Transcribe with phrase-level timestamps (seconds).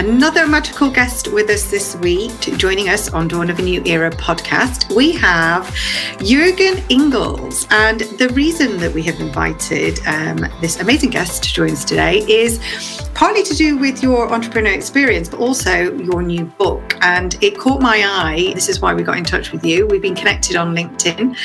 [0.00, 4.10] another magical guest with us this week, joining us on Dawn of a New Era
[4.10, 4.90] podcast.
[4.96, 5.66] We have
[6.24, 7.70] Jurgen Ingels.
[7.70, 12.20] And the reason that we have invited um, this amazing guest to join us today
[12.20, 16.96] is partly to do with your entrepreneur experience, but also your new book.
[17.02, 18.52] And it caught my eye.
[18.54, 19.86] This is why we got in touch with you.
[19.86, 21.36] We've been connected on LinkedIn.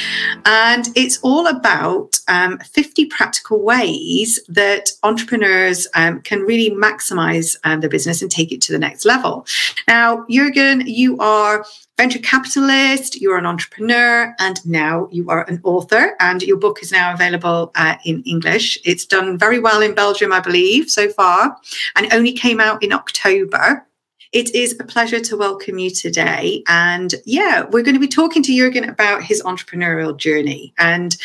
[0.46, 7.82] And it's all about um, 50 practical ways that entrepreneurs um, can really maximize um,
[7.82, 9.46] their business and take it to the next level.
[9.86, 11.66] Now, Jurgen, you are
[11.98, 16.16] venture capitalist, you're an entrepreneur, and now you are an author.
[16.20, 18.77] And your book is now available uh, in English.
[18.84, 21.58] It's done very well in Belgium, I believe, so far,
[21.95, 23.88] and only came out in October.
[24.34, 26.62] It is a pleasure to welcome you today.
[26.68, 30.73] And yeah, we're going to be talking to Jurgen about his entrepreneurial journey.
[30.77, 31.16] And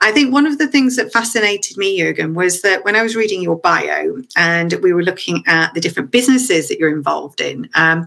[0.00, 3.14] I think one of the things that fascinated me, Jurgen, was that when I was
[3.14, 7.70] reading your bio and we were looking at the different businesses that you're involved in,
[7.74, 8.06] um,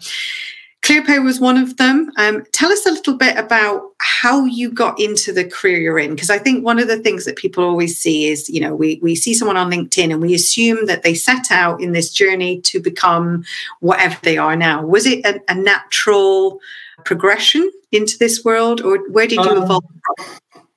[0.81, 2.09] ClearPay was one of them.
[2.17, 6.15] Um, tell us a little bit about how you got into the career you're in,
[6.15, 8.99] because I think one of the things that people always see is, you know, we
[9.01, 12.61] we see someone on LinkedIn and we assume that they set out in this journey
[12.61, 13.43] to become
[13.81, 14.83] whatever they are now.
[14.85, 16.59] Was it a, a natural
[17.05, 19.83] progression into this world, or where did you um, evolve?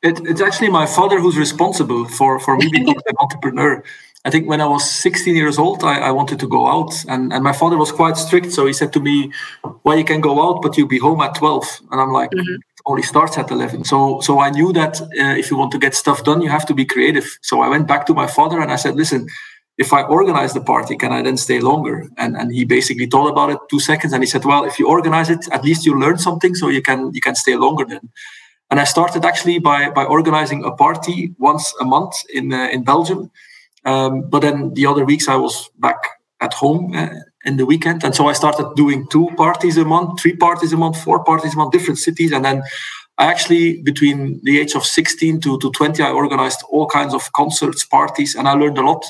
[0.02, 3.84] It, it's actually my father who's responsible for for me becoming an entrepreneur.
[4.24, 7.32] I think when I was 16 years old, I, I, wanted to go out, and,
[7.32, 8.52] and my father was quite strict.
[8.52, 9.32] So he said to me,
[9.82, 12.54] "Well, you can go out, but you'll be home at 12." And I'm like, mm-hmm.
[12.54, 15.78] "It only starts at 11." So so I knew that uh, if you want to
[15.78, 17.26] get stuff done, you have to be creative.
[17.42, 19.26] So I went back to my father and I said, "Listen,
[19.76, 23.28] if I organize the party, can I then stay longer?" And and he basically thought
[23.28, 25.98] about it two seconds, and he said, "Well, if you organize it, at least you
[25.98, 28.08] learn something, so you can you can stay longer then."
[28.70, 32.84] And I started actually by by organizing a party once a month in uh, in
[32.84, 33.32] Belgium
[33.84, 35.96] um, but then the other weeks I was back
[36.40, 37.08] at home uh,
[37.44, 40.76] in the weekend, and so I started doing two parties a month, three parties a
[40.76, 42.62] month, four parties a month, different cities, and then.
[43.18, 47.30] I actually, between the age of 16 to, to 20, I organized all kinds of
[47.34, 49.04] concerts, parties, and I learned a lot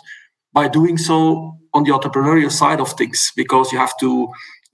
[0.53, 4.29] by doing so on the entrepreneurial side of things because you have to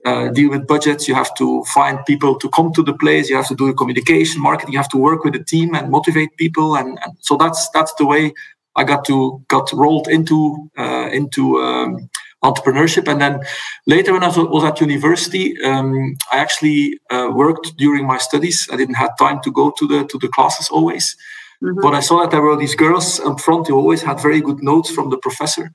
[0.04, 3.37] uh, deal with budgets, you have to find people to come to the place, you
[3.37, 6.76] have to do communication, marketing, you have to work with a team and motivate people,
[6.76, 8.32] and, and so that's that's the way
[8.78, 12.08] I got to got rolled into uh, into um,
[12.44, 13.40] entrepreneurship, and then
[13.86, 18.68] later when I was, at university, um, I actually uh, worked during my studies.
[18.72, 21.16] I didn't have time to go to the to the classes always,
[21.60, 21.80] mm-hmm.
[21.82, 24.62] but I saw that there were these girls up front who always had very good
[24.62, 25.72] notes from the professor.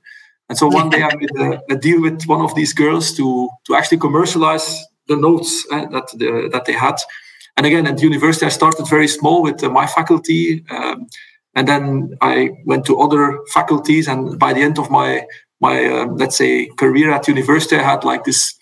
[0.48, 3.48] And so one day I made a, a, deal with one of these girls to
[3.66, 4.66] to actually commercialize
[5.08, 6.96] the notes uh, that the, that they had.
[7.56, 10.64] And again, at university, I started very small with uh, my faculty.
[10.70, 11.06] Um,
[11.54, 15.26] and then I went to other faculties, and by the end of my
[15.60, 18.54] my uh, let's say career at university, I had like this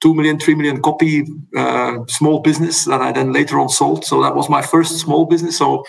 [0.00, 1.24] two million, three million copy
[1.56, 4.04] uh, small business that I then later on sold.
[4.04, 5.56] So that was my first small business.
[5.56, 5.84] So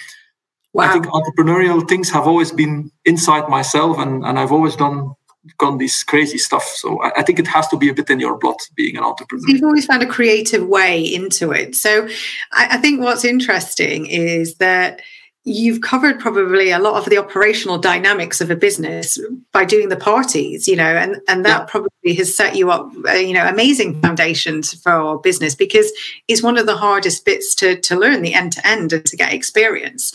[0.74, 0.86] wow.
[0.86, 5.14] I think entrepreneurial things have always been inside myself, and and I've always done
[5.60, 6.64] done this crazy stuff.
[6.64, 9.04] So I, I, think it has to be a bit in your blood being an
[9.04, 9.48] entrepreneur.
[9.48, 11.76] You've always found a creative way into it.
[11.76, 12.08] So
[12.52, 15.02] I, I think what's interesting is that
[15.46, 19.20] you've covered probably a lot of the operational dynamics of a business
[19.52, 21.66] by doing the parties you know and and that yeah.
[21.66, 25.92] probably has set you up uh, you know amazing foundations for business because
[26.28, 29.16] it's one of the hardest bits to to learn the end to end and to
[29.16, 30.14] get experience.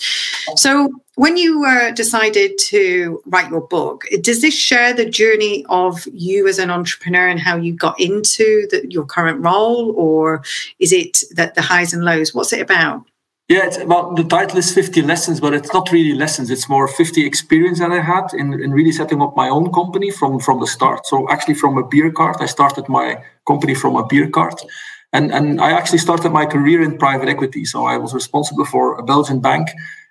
[0.57, 6.07] So when you uh, decided to write your book does this share the journey of
[6.13, 10.43] you as an entrepreneur and how you got into the, your current role or
[10.81, 12.35] is it that the highs and lows?
[12.35, 13.07] What's it about
[13.51, 16.51] yeah, it's about the title is 50 lessons, but it's not really lessons.
[16.51, 20.13] It's more 50 experience that I had in, in really setting up my own company
[20.13, 21.05] from, from the start.
[21.05, 24.65] So actually from a beer cart, I started my company from a beer cart.
[25.13, 27.65] And, and I actually started my career in private equity.
[27.65, 29.69] So I was responsible for a Belgian bank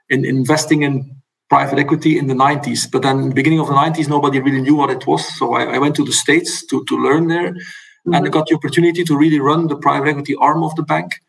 [0.09, 1.15] in investing in
[1.49, 2.91] private equity in the 90s.
[2.91, 5.25] But then beginning of the 90s, nobody really knew what it was.
[5.37, 7.53] So I, I went to the States to, to learn there.
[7.53, 8.15] Mm-hmm.
[8.15, 11.21] And I got the opportunity to really run the private equity arm of the bank.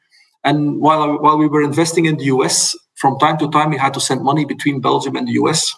[0.44, 3.78] And while, I, while we were investing in the US, from time to time, we
[3.78, 5.74] had to send money between Belgium and the US.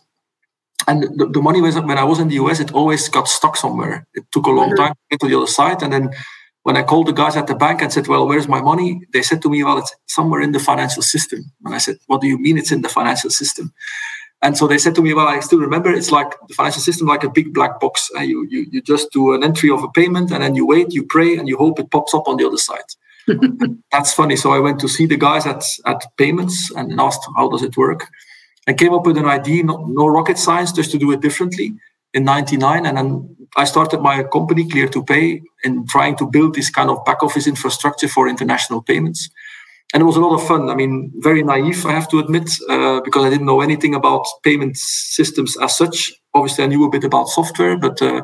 [0.89, 3.57] And the, the money was, when I was in the US, it always got stuck
[3.57, 4.07] somewhere.
[4.15, 4.83] It took a long mm-hmm.
[4.83, 5.83] time to get to the other side.
[5.83, 6.11] And then
[6.65, 9.03] when I called the guys at the bank and said, Well, where's my money?
[9.13, 11.45] They said to me, Well, it's somewhere in the financial system.
[11.65, 13.73] And I said, What do you mean it's in the financial system?
[14.45, 17.07] And so they said to me, Well, I still remember it's like the financial system,
[17.07, 18.11] like a big black box.
[18.17, 20.93] Uh, you, you, you just do an entry of a payment and then you wait,
[20.93, 22.91] you pray, and you hope it pops up on the other side.
[23.93, 24.37] That's funny.
[24.37, 27.77] So I went to see the guys at, at payments and asked, how does it
[27.77, 28.07] work?
[28.69, 31.75] I came up with an idea, no, no rocket science, just to do it differently
[32.15, 32.87] in 99.
[32.87, 37.23] And then I started my company, Clear2Pay, in trying to build this kind of back
[37.23, 39.29] office infrastructure for international payments.
[39.93, 40.71] And it was a lot of fun.
[40.71, 44.25] I mean, very naive, I have to admit, uh, because I didn't know anything about
[44.43, 46.13] payment systems as such.
[46.33, 48.23] Obviously, I knew a bit about software, but uh,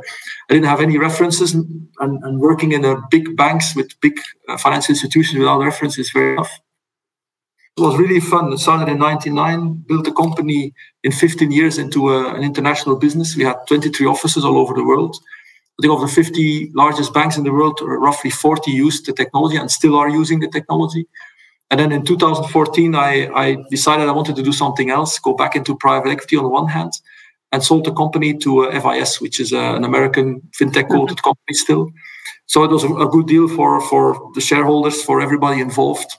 [0.48, 1.52] I didn't have any references.
[1.52, 4.18] And, and, working in a big banks with big
[4.48, 6.58] uh, financial institutions without references is very tough.
[7.76, 8.50] It was really fun.
[8.52, 10.72] It started in 99, built a company
[11.04, 13.36] in 15 years into a, an international business.
[13.36, 15.16] We had 23 offices all over the world.
[15.78, 19.56] I think of the 50 largest banks in the world, roughly 40 used the technology
[19.56, 21.06] and still are using the technology.
[21.70, 25.54] And then in 2014, I, I decided I wanted to do something else, go back
[25.54, 26.92] into private equity on the one hand,
[27.52, 31.28] and sold the company to uh, FIS, which is uh, an American fintech quoted mm-hmm.
[31.28, 31.90] company still.
[32.46, 36.10] So it was a, a, good deal for, for the shareholders, for everybody involved.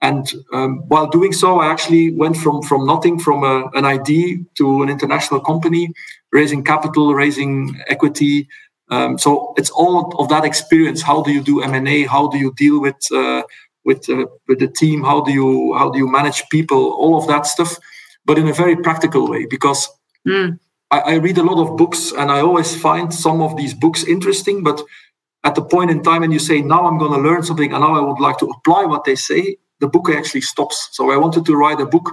[0.00, 4.44] And um, while doing so, I actually went from, from nothing, from a, an ID
[4.56, 5.92] to an international company,
[6.32, 8.48] raising capital, raising equity.
[8.90, 11.00] Um, so it's all of that experience.
[11.02, 12.04] How do you do M&A?
[12.04, 13.42] How do you deal with uh,
[13.84, 15.02] with uh, with the team?
[15.02, 16.92] How do you how do you manage people?
[16.92, 17.78] All of that stuff,
[18.24, 19.46] but in a very practical way.
[19.46, 19.88] Because
[20.26, 20.58] mm.
[20.90, 24.04] I, I read a lot of books, and I always find some of these books
[24.04, 24.82] interesting, but
[25.44, 27.82] at the point in time when you say now i'm going to learn something and
[27.82, 30.88] now i would like to apply what they say the book actually stops.
[30.92, 32.10] So I wanted to write a book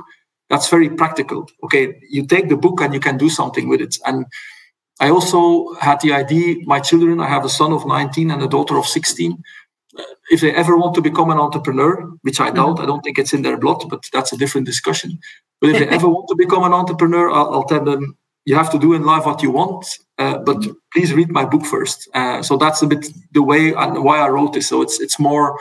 [0.50, 1.48] that's very practical.
[1.64, 3.98] Okay, you take the book and you can do something with it.
[4.06, 4.26] And
[5.00, 8.48] I also had the idea, my children, I have a son of 19 and a
[8.48, 9.42] daughter of 16.
[10.30, 12.84] If they ever want to become an entrepreneur, which I doubt, mm-hmm.
[12.84, 15.20] I don't think it's in their blood, but that's a different discussion.
[15.60, 18.72] But if they ever want to become an entrepreneur, I'll, I'll, tell them you have
[18.72, 19.86] to do in life what you want,
[20.18, 20.72] uh, but mm-hmm.
[20.94, 22.10] please read my book first.
[22.14, 24.68] Uh, so that's a bit the way and why I wrote this.
[24.68, 25.60] So it's it's more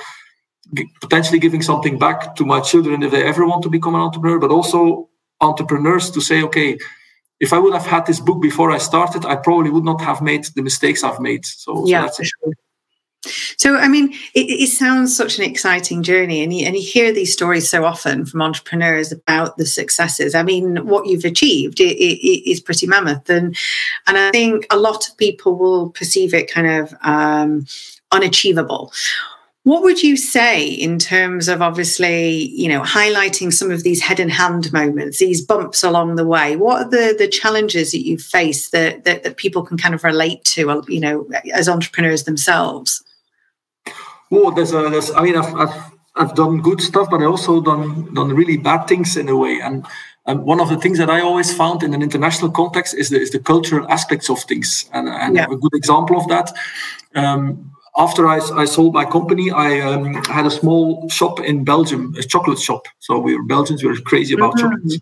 [1.01, 4.39] potentially giving something back to my children if they ever want to become an entrepreneur,
[4.39, 5.09] but also
[5.41, 6.79] entrepreneurs to say, okay,
[7.41, 10.21] if I would have had this book before I started, I probably would not have
[10.21, 11.47] made the mistakes I've made.
[11.47, 12.53] So, yeah, so, sure.
[13.23, 17.13] So I mean, it, it, sounds such an exciting journey, and you, and you hear
[17.13, 20.35] these stories so often from entrepreneurs about the successes.
[20.35, 23.55] I mean, what you've achieved it, it is pretty mammoth, and
[24.07, 27.67] and I think a lot of people will perceive it kind of um,
[28.11, 28.91] unachievable.
[29.65, 34.19] What would you say in terms of obviously, you know, highlighting some of these head
[34.19, 36.57] and hand moments, these bumps along the way?
[36.57, 40.05] What are the the challenges that you face that that, that people can kind of
[40.05, 43.05] relate to, you know, as entrepreneurs themselves?
[44.31, 47.61] Well, there's a, there's, I mean, I've, I've, I've done good stuff, but I also
[47.61, 49.61] done done really bad things in a way.
[49.61, 49.87] And
[50.27, 53.21] and one of the things that I always found in an international context is the,
[53.21, 54.89] is the cultural aspects of things.
[54.93, 55.47] And, and yeah.
[55.51, 56.53] a good example of that.
[57.15, 62.15] Um, after I, I, sold my company, I um, had a small shop in Belgium,
[62.17, 62.87] a chocolate shop.
[63.01, 64.71] So we were Belgians, we were crazy about mm-hmm.
[64.71, 65.01] chocolates.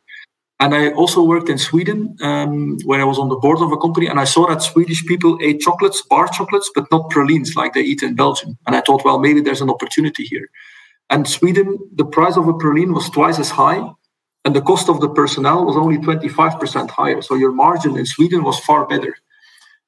[0.60, 3.76] And I also worked in Sweden, um, where I was on the board of a
[3.76, 7.74] company, and I saw that Swedish people ate chocolates, bar chocolates, but not pralines like
[7.74, 8.58] they eat in Belgium.
[8.66, 10.50] And I thought, well, maybe there's an opportunity here.
[11.10, 13.88] And Sweden, the price of a praline was twice as high,
[14.44, 17.22] and the cost of the personnel was only 25% higher.
[17.22, 19.14] So your margin in Sweden was far better.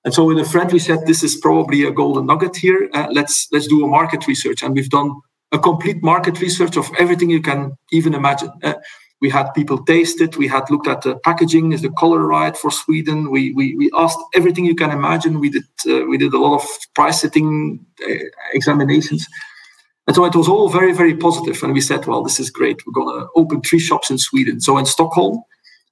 [0.04, 2.88] And so with a friend, we said this is probably a golden nugget here.
[2.94, 5.10] Uh, let's let's do a market research, and we've done
[5.52, 8.50] a complete market research of everything you can even imagine.
[8.62, 8.74] Uh,
[9.20, 10.36] we had people taste it.
[10.36, 11.72] We had looked at the packaging.
[11.72, 13.30] Is the color right for Sweden?
[13.30, 15.40] We we, we asked everything you can imagine.
[15.40, 18.14] We did uh, we did a lot of price setting uh,
[18.52, 19.26] examinations.
[20.06, 21.62] And so it was all very, very positive.
[21.62, 22.84] And we said, well, this is great.
[22.84, 24.60] We're going to open three shops in Sweden.
[24.60, 25.40] So in Stockholm,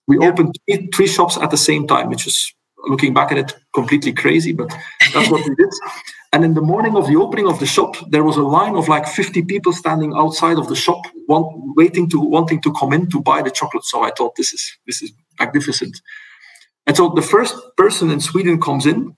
[0.08, 0.28] we yeah.
[0.28, 2.52] opened three, three shops at the same time, which is
[2.88, 4.74] looking back at it, completely crazy, but
[5.14, 5.68] that's what we did.
[6.32, 8.86] And in the morning of the opening of the shop, there was a line of
[8.86, 13.08] like 50 people standing outside of the shop, want, waiting to wanting to come in
[13.10, 13.84] to buy the chocolate.
[13.84, 16.00] So I thought this is this is magnificent.
[16.86, 19.16] And so the first person in Sweden comes in,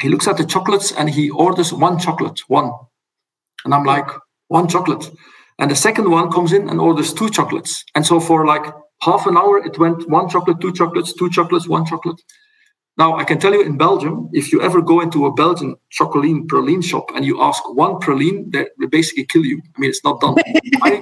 [0.00, 2.72] he looks at the chocolates and he orders one chocolate, one.
[3.64, 4.08] And I'm like,
[4.48, 5.10] one chocolate.
[5.58, 7.84] And the second one comes in and orders two chocolates.
[7.94, 8.64] And so for like
[9.02, 12.20] half an hour, it went one chocolate, two chocolates, two chocolates, one chocolate.
[12.98, 16.46] Now, I can tell you in Belgium, if you ever go into a Belgian chocoline
[16.48, 19.62] praline shop and you ask one praline, they, they basically kill you.
[19.76, 20.34] I mean, it's not done.
[20.82, 21.00] I,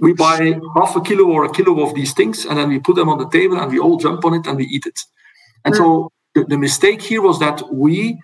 [0.00, 2.96] we buy half a kilo or a kilo of these things and then we put
[2.96, 4.98] them on the table and we all jump on it and we eat it.
[5.66, 8.18] And so the, the mistake here was that we,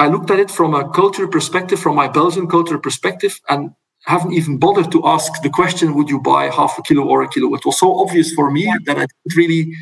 [0.00, 3.70] I looked at it from a cultural perspective, from my Belgian cultural perspective, and
[4.06, 7.28] haven't even bothered to ask the question, would you buy half a kilo or a
[7.28, 7.54] kilo?
[7.54, 9.72] It was so obvious for me that I didn't really,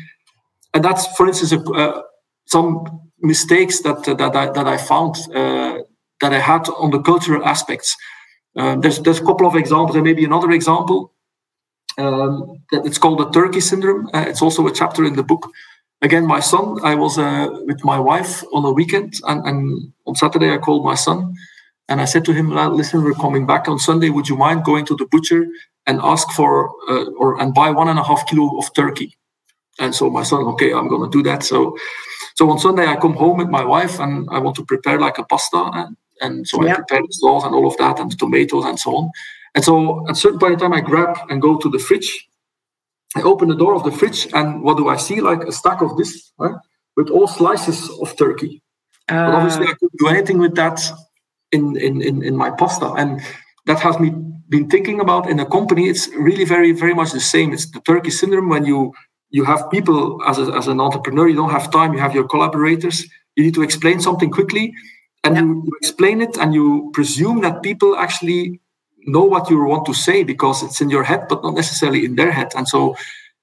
[0.75, 2.03] and that's, for instance, a, a
[2.47, 5.79] some mistakes that that I, that I found uh,
[6.21, 7.95] that I had on the cultural aspects.
[8.57, 11.13] Uh, there's there's a couple of examples, and maybe another example.
[11.97, 14.07] Um, it's called the Turkey syndrome.
[14.13, 15.49] Uh, it's also a chapter in the book.
[16.01, 20.15] again, my son, I was uh, with my wife on a weekend, and, and on
[20.15, 21.33] Saturday I called my son,
[21.89, 24.09] and I said to him, "Listen, we're coming back on Sunday.
[24.09, 25.47] Would you mind going to the butcher
[25.87, 29.17] and ask for uh, or and buy one and a half kilo of turkey?"
[29.79, 31.43] And so my son, okay, I'm going to do that.
[31.43, 31.77] So,
[32.37, 35.17] so on Sunday I come home with my wife, and I want to prepare like
[35.17, 38.15] a pasta, and, and so I prepare the sauce and all of that, and the
[38.15, 39.09] tomatoes and so on.
[39.55, 42.27] And so at a certain point in time, I grab and go to the fridge
[43.15, 45.21] I open the door of the fridge, and what do I see?
[45.21, 46.55] Like a stack of this, right?
[46.97, 48.61] with all slices of turkey.
[49.07, 50.81] Uh, but obviously, I couldn't do anything with that
[51.51, 52.91] in, in, in, in my pasta.
[52.93, 53.21] And
[53.67, 54.11] that has me
[54.49, 55.87] been thinking about in a company.
[55.87, 57.53] It's really very, very much the same.
[57.53, 58.93] It's the turkey syndrome when you
[59.29, 62.27] you have people as, a, as an entrepreneur, you don't have time, you have your
[62.27, 64.73] collaborators, you need to explain something quickly,
[65.23, 68.59] and you, you explain it and you presume that people actually
[69.05, 72.15] know what you want to say because it's in your head, but not necessarily in
[72.15, 72.51] their head.
[72.55, 72.95] And so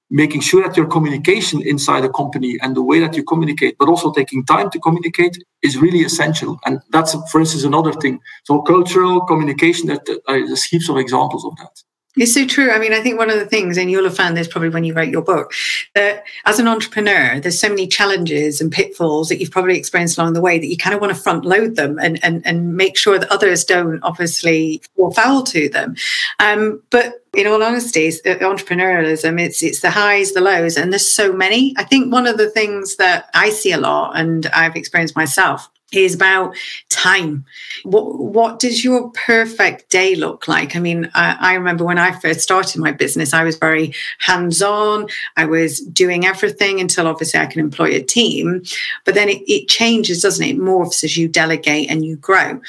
[0.09, 3.89] making sure that your communication inside a company and the way that you communicate, but
[3.89, 6.59] also taking time to communicate is really essential.
[6.65, 8.19] And that's, for instance, another thing.
[8.43, 11.81] So cultural communication, that there's heaps of examples of that.
[12.17, 12.71] It's so true.
[12.71, 14.83] I mean, I think one of the things, and you'll have found this probably when
[14.83, 15.53] you write your book,
[15.95, 20.33] that as an entrepreneur, there's so many challenges and pitfalls that you've probably experienced along
[20.33, 22.97] the way that you kind of want to front load them and and, and make
[22.97, 25.95] sure that others don't obviously fall foul to them.
[26.39, 31.13] Um, but in all honesty, uh, entrepreneurialism, it's it's the highs, the lows, and there's
[31.13, 31.73] so many.
[31.77, 35.69] I think one of the things that I see a lot, and I've experienced myself,
[36.03, 36.55] is about
[36.89, 37.45] time.
[37.83, 40.75] What what does your perfect day look like?
[40.75, 44.61] I mean, I, I, remember when I first started my business, I was very hands
[44.61, 45.07] on.
[45.37, 48.63] I was doing everything until obviously I can employ a team.
[49.05, 50.55] But then it, it changes, doesn't it?
[50.55, 52.59] It morphs as you delegate and you grow.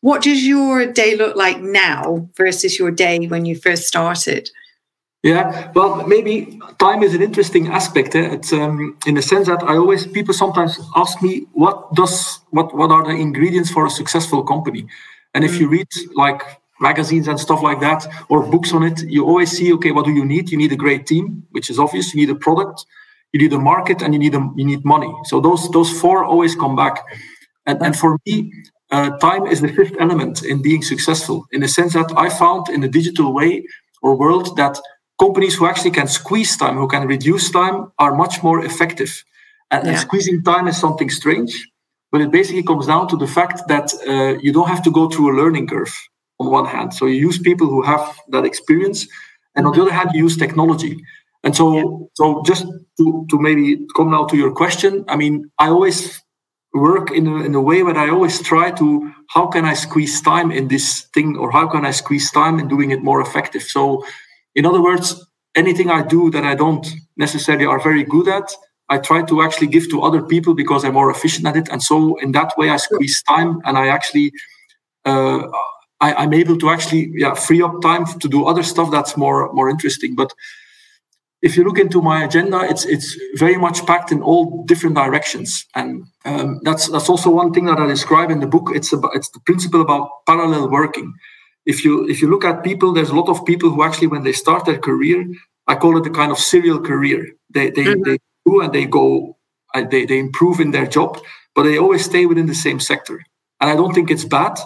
[0.00, 4.50] What does your day look like now versus your day when you first started?
[5.22, 8.14] Yeah, well, maybe time is an interesting aspect.
[8.14, 8.34] Eh?
[8.34, 12.74] It's um, in the sense that I always people sometimes ask me what does what
[12.76, 14.86] what are the ingredients for a successful company,
[15.34, 15.72] and if you mm.
[15.72, 16.42] read like
[16.80, 20.12] magazines and stuff like that or books on it, you always see okay, what do
[20.12, 20.50] you need?
[20.50, 22.14] You need a great team, which is obvious.
[22.14, 22.84] You need a product,
[23.32, 25.12] you need a market, and you need a, you need money.
[25.24, 27.04] So those those four always come back,
[27.66, 28.52] and and for me.
[28.92, 32.68] Uh, time is the fifth element in being successful in the sense that I found
[32.68, 33.66] in the digital way
[34.00, 34.78] or world that
[35.18, 39.24] companies who actually can squeeze time, who can reduce time, are much more effective.
[39.70, 39.90] And, yeah.
[39.92, 41.52] and squeezing time is something strange,
[42.12, 45.08] but it basically comes down to the fact that uh, you don't have to go
[45.08, 45.92] through a learning curve
[46.38, 46.94] on one hand.
[46.94, 49.06] So you use people who have that experience,
[49.54, 51.02] and on the other hand, you use technology.
[51.42, 51.84] And so, yeah.
[52.14, 52.66] so just
[52.98, 56.22] to, to maybe come now to your question, I mean, I always
[56.74, 60.20] work in a, in a way where I always try to how can I squeeze
[60.20, 63.62] time in this thing, or how can I squeeze time in doing it more effective.
[63.62, 64.04] So
[64.56, 66.86] in other words, anything I do that I don't
[67.16, 68.50] necessarily are very good at,
[68.88, 71.68] I try to actually give to other people because I'm more efficient at it.
[71.68, 74.32] And so in that way, I squeeze time and I actually,
[75.04, 75.42] uh,
[76.00, 79.52] I, am able to actually yeah, free up time to do other stuff that's more,
[79.52, 80.14] more interesting.
[80.14, 80.32] But
[81.42, 85.66] if you look into my agenda, it's it's very much packed in all different directions,
[85.74, 88.72] and um, that's that's also one thing that I describe in the book.
[88.74, 91.12] It's about it's the principle about parallel working
[91.66, 94.22] if you if you look at people, there's a lot of people who actually when
[94.22, 95.26] they start their career,
[95.66, 97.26] I call it a kind of serial career.
[97.50, 98.02] They they, mm-hmm.
[98.02, 99.36] they do and they go,
[99.74, 101.18] uh, they they improve in their job,
[101.54, 103.20] but they always stay within the same sector.
[103.60, 104.58] And I don't think it's bad,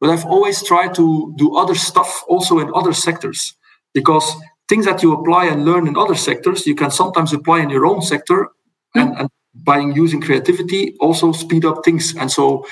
[0.00, 3.54] but I've always tried to do other stuff also in other sectors
[3.92, 4.34] because
[4.68, 7.86] things that you apply and learn in other sectors, you can sometimes apply in your
[7.86, 8.48] own sector,
[8.96, 9.00] mm-hmm.
[9.00, 12.14] and, and by using creativity also speed up things.
[12.16, 12.64] And so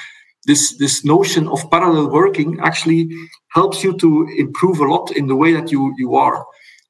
[0.47, 3.09] this this notion of parallel working actually
[3.54, 6.44] helps you to improve a lot in the way that you you are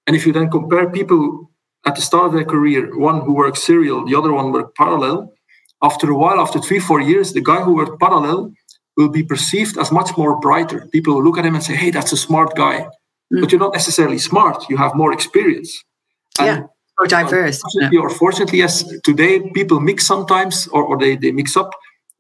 [0.07, 1.51] and if you then compare people
[1.87, 5.33] at the start of their career one who works serial the other one worked parallel
[5.83, 8.53] after a while after three four years the guy who worked parallel
[8.97, 11.91] will be perceived as much more brighter people will look at him and say hey
[11.91, 12.87] that's a smart guy
[13.33, 13.41] mm.
[13.41, 15.83] but you're not necessarily smart you have more experience
[16.39, 16.67] and yeah
[16.99, 18.05] or diverse unfortunately, yeah.
[18.05, 21.71] or fortunately yes today people mix sometimes or, or they, they mix up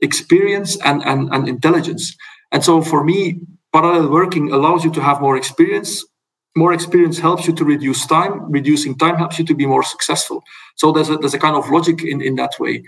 [0.02, 2.14] experience and, and, and intelligence.
[2.50, 3.40] And so for me,
[3.72, 6.04] parallel working allows you to have more experience.
[6.56, 8.50] More experience helps you to reduce time.
[8.50, 10.42] Reducing time helps you to be more successful.
[10.76, 12.82] So there's a, there's a kind of logic in, in that way.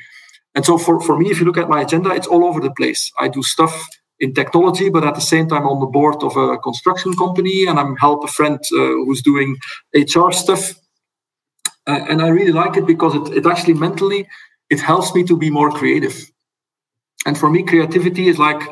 [0.55, 2.71] And so for, for me, if you look at my agenda, it's all over the
[2.73, 3.11] place.
[3.19, 3.89] I do stuff
[4.21, 7.81] in technology, but at the same time on the board of a construction company, and
[7.81, 9.57] I'm help a friend uh, who's doing
[9.95, 10.75] HR stuff.
[11.87, 14.29] Uh, and I really like it because it, it actually mentally
[14.71, 16.31] it helps me to be more creative.
[17.27, 18.63] And for me, creativity is like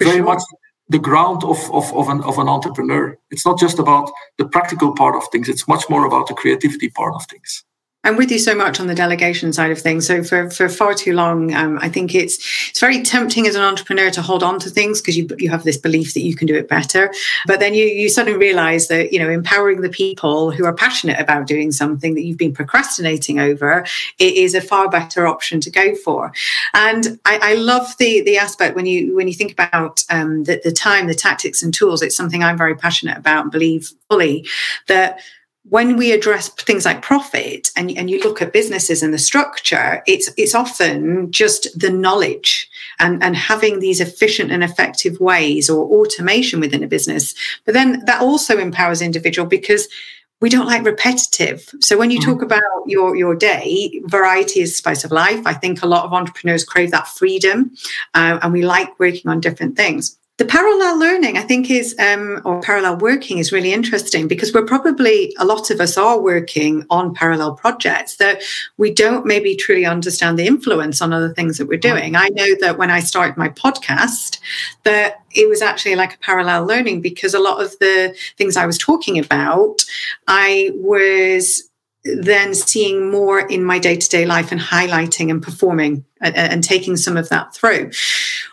[0.00, 0.42] very much
[0.88, 3.18] the ground of, of, of, an, of an entrepreneur.
[3.30, 6.88] It's not just about the practical part of things, it's much more about the creativity
[6.88, 7.65] part of things.
[8.06, 10.06] I'm with you so much on the delegation side of things.
[10.06, 12.36] So for, for far too long, um, I think it's
[12.70, 15.64] it's very tempting as an entrepreneur to hold on to things because you you have
[15.64, 17.12] this belief that you can do it better.
[17.48, 21.18] But then you you suddenly realize that you know empowering the people who are passionate
[21.18, 23.84] about doing something that you've been procrastinating over
[24.20, 26.32] it is a far better option to go for.
[26.74, 30.60] And I, I love the the aspect when you when you think about um, the,
[30.62, 32.02] the time, the tactics and tools.
[32.02, 34.46] It's something I'm very passionate about and believe fully
[34.86, 35.18] that
[35.68, 40.02] when we address things like profit and, and you look at businesses and the structure,
[40.06, 42.68] it's it's often just the knowledge
[42.98, 47.34] and, and having these efficient and effective ways or automation within a business.
[47.64, 49.88] But then that also empowers individual because
[50.40, 51.68] we don't like repetitive.
[51.80, 52.32] So when you mm-hmm.
[52.32, 55.44] talk about your your day, variety is the spice of life.
[55.46, 57.72] I think a lot of entrepreneurs crave that freedom,
[58.14, 62.40] uh, and we like working on different things the parallel learning i think is um,
[62.44, 66.84] or parallel working is really interesting because we're probably a lot of us are working
[66.90, 68.42] on parallel projects that
[68.76, 72.16] we don't maybe truly understand the influence on other things that we're doing.
[72.16, 74.38] I know that when i started my podcast
[74.84, 78.66] that it was actually like a parallel learning because a lot of the things i
[78.66, 79.84] was talking about
[80.28, 81.70] i was
[82.20, 87.16] then seeing more in my day-to-day life and highlighting and performing and, and, taking some
[87.16, 87.90] of that through.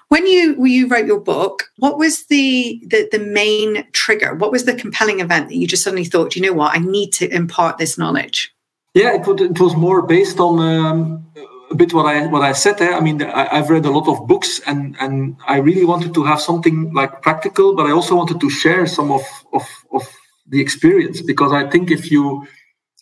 [0.10, 4.36] When you when you wrote your book what was the, the the main trigger?
[4.36, 6.76] What was the compelling event that you just suddenly thought you know what?
[6.76, 8.54] I need to impart this knowledge
[8.94, 11.26] yeah it, it was more based on um,
[11.72, 12.94] a bit what i what i said there.
[12.94, 16.24] I mean I, i've read a lot of books and and i really wanted to
[16.24, 20.08] have something like practical but i also wanted to share some of of, of
[20.48, 21.22] the experience.
[21.22, 22.46] Because i think if you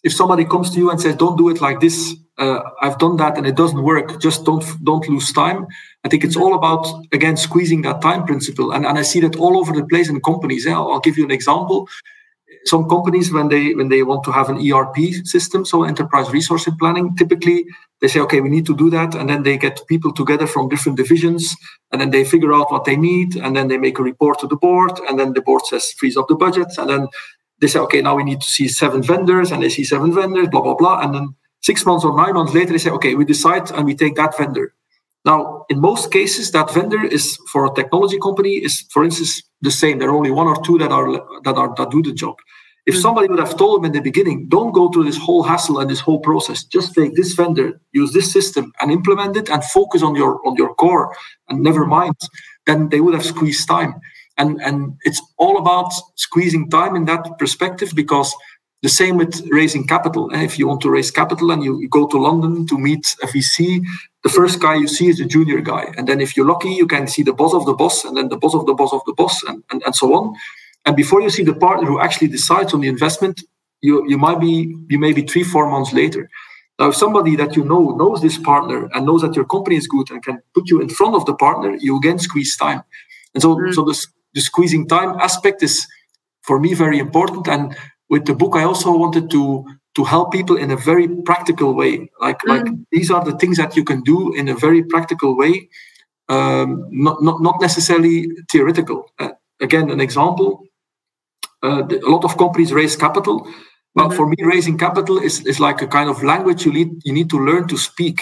[0.04, 3.18] if somebody comes to you and says, "Don't do it like this," uh, I've done
[3.18, 4.20] that and it doesn't work.
[4.20, 5.68] Just don't don't lose time.
[6.04, 9.36] I think it's all about again squeezing that time principle, and and I see that
[9.38, 10.66] all over the place in companies.
[10.66, 11.88] Yeah, I'll give you an example.
[12.66, 16.68] Some companies, when they when they want to have an ERP system, so enterprise resource
[16.80, 17.66] planning, typically
[18.02, 20.70] they say, "Okay, we need to do that," and then they get people together from
[20.70, 21.56] different divisions,
[21.92, 24.48] and then they figure out what they need, and then they make a report to
[24.48, 27.08] the board, and then the board says freeze up the budget, and then
[27.62, 30.50] they say, okay, now we need to see seven vendors, and they see seven vendors,
[30.50, 31.00] blah, blah, blah.
[31.02, 33.96] And then six months or nine months later, they say, okay, we decide and we
[33.96, 34.74] take that vendor.
[35.24, 39.70] Now, in most cases, that vendor is for a technology company is, for instance, the
[39.70, 40.00] same.
[40.00, 41.12] There are only one or two that are
[41.44, 42.38] that are that do the job.
[42.88, 43.02] If hmm.
[43.02, 45.88] somebody would have told them in the beginning, don't go through this whole hassle and
[45.88, 50.02] this whole process, just take this vendor, use this system, and implement it, and focus
[50.02, 51.16] on your on your core,
[51.50, 52.16] and never mind,
[52.66, 53.94] then they would have squeezed time
[54.42, 54.78] and and
[55.08, 58.30] it's all about squeezing time in that perspective because
[58.82, 60.24] the same with raising capital.
[60.34, 63.28] Eh, if you want to raise capital and you, go to London to meet a
[63.28, 63.82] VC,
[64.24, 65.94] the first guy you see is a junior guy.
[65.98, 68.30] And then if you're lucky, you can see the boss of the boss and then
[68.30, 70.36] the boss of the boss of the boss and, and, and so on.
[70.86, 73.44] And before you see the partner who actually decides on the investment,
[73.82, 76.28] you, you might be you may be three, four months later.
[76.80, 79.88] Now, if somebody that you know knows this partner and knows that your company is
[79.88, 82.82] good and can put you in front of the partner, you again squeeze time.
[83.36, 83.74] And so, mm.
[83.74, 85.88] so this the squeezing time aspect is
[86.42, 87.76] for me very important and
[88.10, 89.66] with the book i also wanted to
[89.96, 92.50] to help people in a very practical way like mm.
[92.50, 95.70] like these are the things that you can do in a very practical way
[96.30, 100.64] um, not, not not necessarily theoretical uh, again an example
[101.64, 103.48] uh, a lot of companies raise capital
[103.94, 104.16] but mm-hmm.
[104.16, 107.30] for me raising capital is, is like a kind of language you need you need
[107.30, 108.22] to learn to speak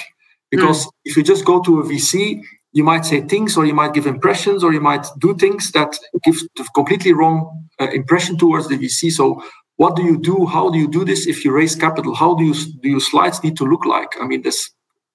[0.50, 0.92] because mm.
[1.06, 2.42] if you just go to a vc
[2.72, 5.98] you might say things or you might give impressions or you might do things that
[6.24, 9.42] give the completely wrong uh, impression towards the vc so
[9.80, 10.46] what do you do?
[10.46, 11.26] How do you do this?
[11.26, 14.10] If you raise capital how do you do your slides need to look like?
[14.22, 14.70] I mean there's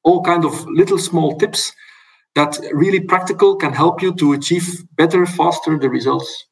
[0.05, 1.71] all kind of little small tips
[2.35, 6.47] that really practical can help you to achieve better faster the results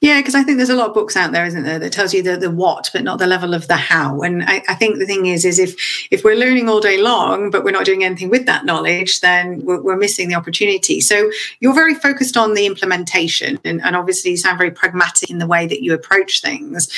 [0.00, 2.12] yeah, because I think there's a lot of books out there, isn't there, that tells
[2.12, 4.20] you the, the what, but not the level of the how.
[4.22, 5.76] And I, I think the thing is, is if
[6.10, 9.64] if we're learning all day long, but we're not doing anything with that knowledge, then
[9.64, 11.00] we're, we're missing the opportunity.
[11.00, 11.30] So
[11.60, 15.46] you're very focused on the implementation, and, and obviously you sound very pragmatic in the
[15.46, 16.90] way that you approach things.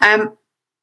[0.00, 0.36] Um,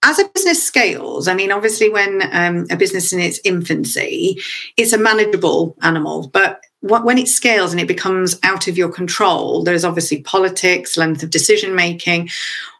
[0.03, 4.39] as a business scales, I mean, obviously, when um, a business in its infancy,
[4.77, 9.63] it's a manageable animal, but when it scales and it becomes out of your control,
[9.63, 12.29] there's obviously politics, length of decision making.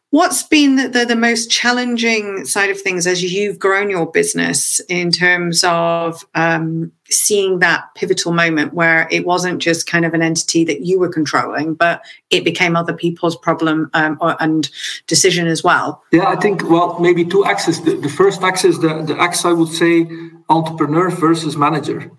[0.10, 4.80] What's been the, the, the, most challenging side of things as you've grown your business
[4.88, 10.22] in terms of um, seeing that pivotal moment where it wasn't just kind of an
[10.22, 14.70] entity that you were controlling, but it became other people's problem um, or, and
[15.08, 16.02] decision as well?
[16.14, 17.82] Yeah, I think, well, maybe two axes.
[17.82, 20.08] The, the first axis, the, the axis I would say
[20.48, 22.10] entrepreneur versus manager.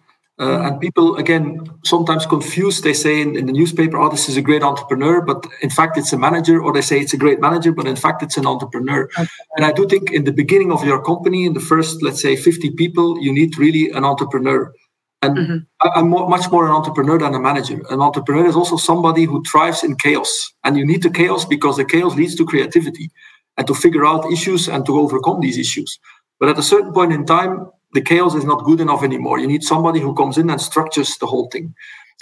[0.40, 2.84] Uh, and people again sometimes confused.
[2.84, 5.98] They say in, in, the newspaper oh this is a great entrepreneur but in fact
[5.98, 8.46] it's a manager or they say it's a great manager but in fact it's an
[8.46, 9.08] entrepreneur.
[9.18, 9.26] Okay.
[9.56, 12.36] and i do think in the beginning of your company in the first let's say
[12.36, 14.72] 50 people you need really an entrepreneur.
[15.20, 15.56] And mm-hmm.
[15.80, 17.82] I, am more, much more an entrepreneur than a manager.
[17.90, 20.52] An entrepreneur is also somebody who thrives in chaos.
[20.62, 23.10] And you need the chaos because the chaos leads to creativity
[23.56, 25.98] and to figure out issues and to overcome these issues.
[26.38, 29.38] But at a certain point in time the chaos is not good enough anymore.
[29.38, 31.74] You need somebody who comes in and structures the whole thing.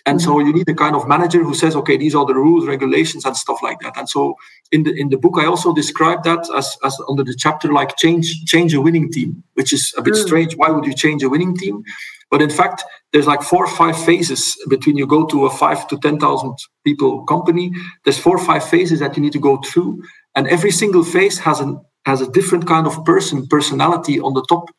[0.06, 2.64] And so you need a kind of manager who says, okay, these are the rules,
[2.64, 3.96] regulations, and stuff like that.
[3.96, 4.36] And so
[4.70, 7.96] in the in the book, I also describe that as, as under the chapter like
[7.96, 10.24] change change a winning team, which is a bit mm.
[10.24, 10.56] strange.
[10.56, 11.82] Why would you change a winning team?
[12.30, 15.88] But in fact, there's like four or five phases between you go to a five
[15.88, 17.72] to ten thousand people company.
[18.04, 20.04] There's four or five phases that you need to go through,
[20.36, 24.46] and every single phase has an has a different kind of person personality on the
[24.48, 24.70] top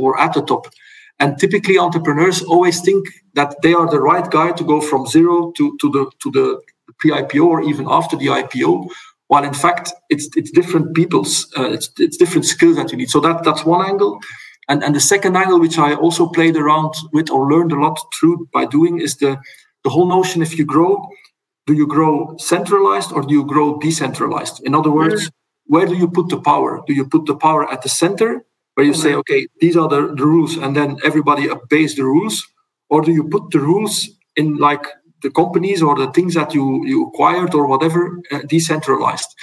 [0.00, 0.66] or at the top.
[1.18, 5.52] And typically, entrepreneurs always think that they are the right guy to go from zero
[5.56, 6.60] to, to the to the
[6.98, 8.88] pre-IPO or even after the IPO.
[9.28, 13.10] While in fact, it's it's different people's uh, it's it's different skills that you need.
[13.10, 14.20] So that that's one angle.
[14.68, 17.98] And and the second angle, which I also played around with or learned a lot
[18.14, 19.38] through by doing, is the
[19.84, 21.08] the whole notion: if you grow,
[21.66, 24.62] do you grow centralized or do you grow decentralized?
[24.64, 25.32] In other words, mm.
[25.66, 26.82] where do you put the power?
[26.86, 28.44] Do you put the power at the center
[28.76, 32.46] where you say, okay, these are the, the rules, and then everybody obeys the rules?
[32.90, 34.86] Or do you put the rules in like
[35.22, 39.34] the companies or the things that you, you acquired or whatever uh, decentralized?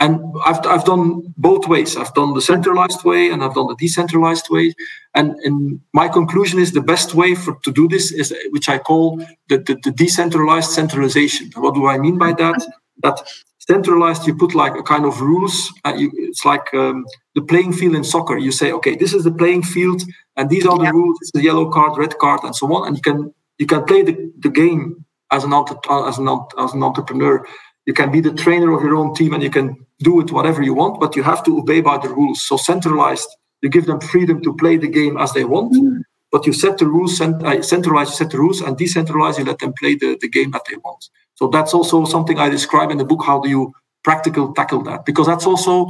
[0.00, 1.96] And I've, I've done both ways.
[1.96, 4.74] I've done the centralized way and I've done the decentralized way.
[5.14, 8.78] And, and my conclusion is the best way for to do this is which I
[8.78, 9.18] call
[9.48, 11.50] the, the, the decentralized centralization.
[11.54, 12.66] What do I mean by that?
[13.02, 13.22] That
[13.66, 17.72] centralized you put like a kind of rules uh, you, it's like um, the playing
[17.72, 18.36] field in soccer.
[18.36, 20.02] You say okay this is the playing field
[20.36, 22.96] and these are the rules it's the yellow card red card and so on and
[22.96, 27.46] you can you can play the, the game as an as an as an entrepreneur.
[27.86, 30.62] You can be the trainer of your own team and you can do it whatever
[30.62, 32.46] you want but you have to obey by the rules.
[32.46, 33.28] So centralized
[33.62, 35.72] you give them freedom to play the game as they want.
[35.72, 36.02] Mm.
[36.34, 39.60] But you set the rules uh, centralized you set the rules and decentralize, you let
[39.60, 41.02] them play the, the game that they want
[41.34, 43.24] so that's also something I describe in the book.
[43.24, 45.04] How do you practical tackle that?
[45.04, 45.88] Because that's also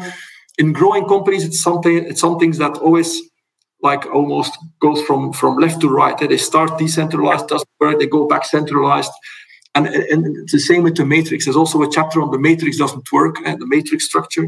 [0.58, 1.44] in growing companies.
[1.44, 1.96] It's something.
[1.96, 3.20] It's some things that always
[3.82, 6.16] like almost goes from from left to right.
[6.18, 7.98] They start decentralized, doesn't work.
[7.98, 9.12] They go back centralized.
[9.76, 11.44] And, and it's the same with the matrix.
[11.46, 14.46] There's also a chapter on the matrix doesn't work and the matrix structure.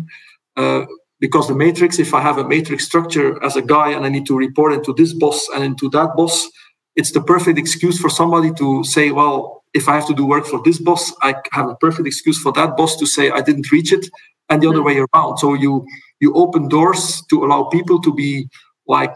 [0.57, 0.87] Uh,
[1.21, 4.27] because the matrix, if I have a matrix structure as a guy and I need
[4.27, 6.49] to report into this boss and into that boss,
[6.95, 10.47] it's the perfect excuse for somebody to say, well, if I have to do work
[10.47, 13.71] for this boss, I have a perfect excuse for that boss to say I didn't
[13.71, 14.09] reach it,
[14.49, 15.01] and the other mm-hmm.
[15.01, 15.39] way around.
[15.39, 15.87] So you
[16.21, 18.49] you open doors to allow people to be
[18.87, 19.15] like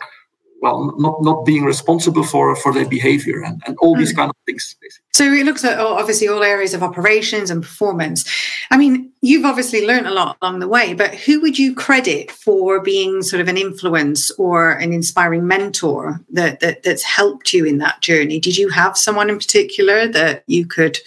[0.61, 4.17] well not not being responsible for for their behavior and, and all these mm.
[4.17, 5.07] kind of things basically.
[5.13, 8.29] so it looks at obviously all areas of operations and performance
[8.71, 12.31] i mean you've obviously learned a lot along the way but who would you credit
[12.31, 17.65] for being sort of an influence or an inspiring mentor that, that that's helped you
[17.65, 20.99] in that journey did you have someone in particular that you could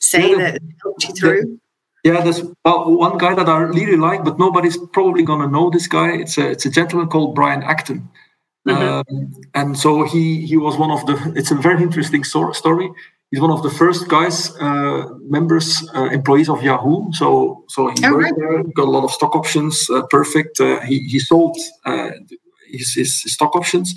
[0.00, 1.58] say yeah, that helped you through
[2.06, 5.88] yeah, there's well, one guy that I really like, but nobody's probably gonna know this
[5.88, 6.12] guy.
[6.12, 8.08] It's a it's a gentleman called Brian Acton.
[8.66, 9.14] Mm-hmm.
[9.14, 11.32] Um, and so he he was one of the.
[11.36, 12.90] It's a very interesting so- story.
[13.30, 17.12] He's one of the first guys, uh, members, uh, employees of Yahoo.
[17.12, 18.32] So so he oh, right.
[18.36, 19.88] there, got a lot of stock options.
[19.90, 20.60] Uh, perfect.
[20.60, 22.10] Uh, he he sold uh,
[22.70, 23.94] his, his, stock options,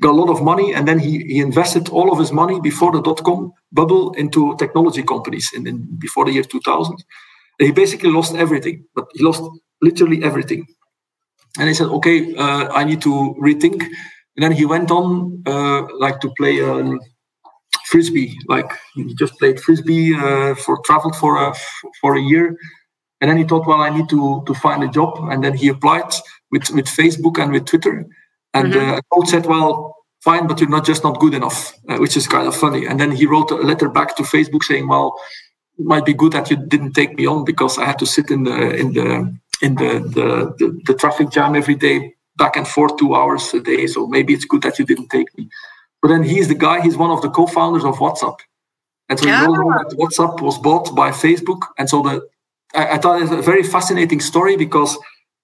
[0.00, 2.92] got a lot of money, and then he he invested all of his money before
[2.92, 6.96] the dot com bubble into technology companies in, in before the year 2000.
[7.58, 9.42] He basically lost everything, but he lost
[9.80, 10.66] literally everything
[11.58, 13.82] and he said, "Okay, uh, I need to rethink."
[14.36, 17.00] And then he went on uh, like to play um,
[17.86, 18.38] frisbee.
[18.48, 21.54] Like he just played frisbee uh, for traveled for a
[22.00, 22.56] for a year,
[23.20, 25.68] and then he thought, "Well, I need to to find a job." And then he
[25.68, 26.12] applied
[26.50, 28.06] with with Facebook and with Twitter.
[28.52, 28.90] And mm-hmm.
[28.94, 32.26] uh, coach said, "Well, fine, but you're not just not good enough," uh, which is
[32.26, 32.86] kind of funny.
[32.86, 35.14] And then he wrote a letter back to Facebook saying, "Well."
[35.78, 38.30] It might be good that you didn't take me on because I had to sit
[38.30, 39.30] in the in the
[39.62, 43.60] in the, the, the, the, traffic jam every day, back and forth two hours a
[43.60, 43.86] day.
[43.86, 45.48] So maybe it's good that you didn't take me.
[46.02, 48.38] But then he's the guy, he's one of the co founders of WhatsApp.
[49.08, 49.42] And so yeah.
[49.42, 51.62] you know that WhatsApp was bought by Facebook.
[51.78, 52.28] And so the
[52.74, 54.98] I, I thought it's a very fascinating story because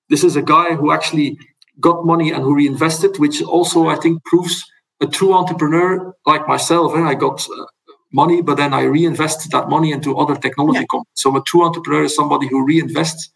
[0.08, 1.38] this is a guy who actually
[1.80, 4.64] got money and who reinvested, which also I think proves
[5.00, 6.94] a true entrepreneur like myself.
[6.94, 7.02] Eh?
[7.02, 7.64] I got uh,
[8.12, 10.86] money, but then I reinvested that money into other technology yeah.
[10.90, 11.12] companies.
[11.14, 13.30] So a true entrepreneur is somebody who reinvests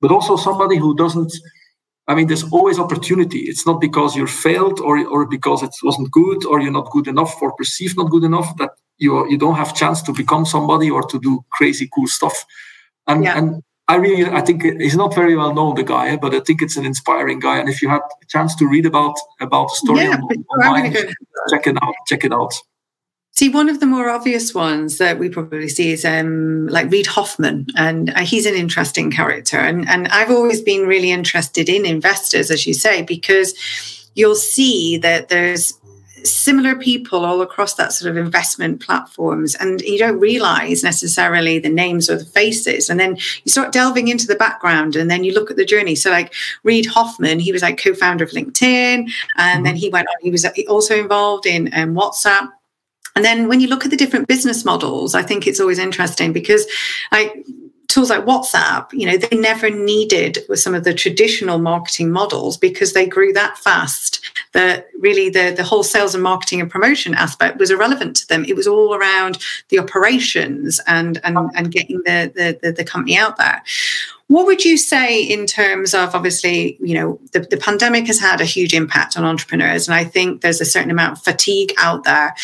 [0.00, 1.32] but also somebody who doesn't
[2.06, 3.40] I mean, there's always opportunity.
[3.40, 7.08] It's not because you're failed or, or because it wasn't good or you're not good
[7.08, 10.90] enough or perceived not good enough that you you don't have chance to become somebody
[10.90, 12.44] or to do crazy cool stuff.
[13.06, 13.38] And yeah.
[13.38, 16.60] and I really I think he's not very well known the guy, but I think
[16.60, 17.58] it's an inspiring guy.
[17.58, 20.92] And if you had a chance to read about about the story yeah, on, online,
[21.50, 21.94] check it out.
[22.06, 22.54] Check it out.
[23.36, 27.06] See, one of the more obvious ones that we probably see is um, like Reid
[27.06, 29.56] Hoffman, and uh, he's an interesting character.
[29.56, 33.52] And, and I've always been really interested in investors, as you say, because
[34.14, 35.74] you'll see that there's
[36.22, 41.68] similar people all across that sort of investment platforms and you don't realize necessarily the
[41.68, 45.34] names or the faces and then you start delving into the background and then you
[45.34, 49.10] look at the journey so like reid hoffman he was like co-founder of linkedin and
[49.36, 49.64] mm-hmm.
[49.64, 52.48] then he went on he was also involved in um, whatsapp
[53.14, 56.32] and then when you look at the different business models, I think it's always interesting
[56.32, 56.66] because
[57.12, 57.44] like
[57.88, 62.92] tools like WhatsApp, you know, they never needed some of the traditional marketing models because
[62.92, 64.20] they grew that fast
[64.52, 68.44] that really the, the whole sales and marketing and promotion aspect was irrelevant to them.
[68.46, 73.16] It was all around the operations and and, and getting the, the, the, the company
[73.16, 73.62] out there.
[74.28, 78.40] What would you say in terms of obviously, you know, the, the pandemic has had
[78.40, 82.04] a huge impact on entrepreneurs, and I think there's a certain amount of fatigue out
[82.04, 82.34] there.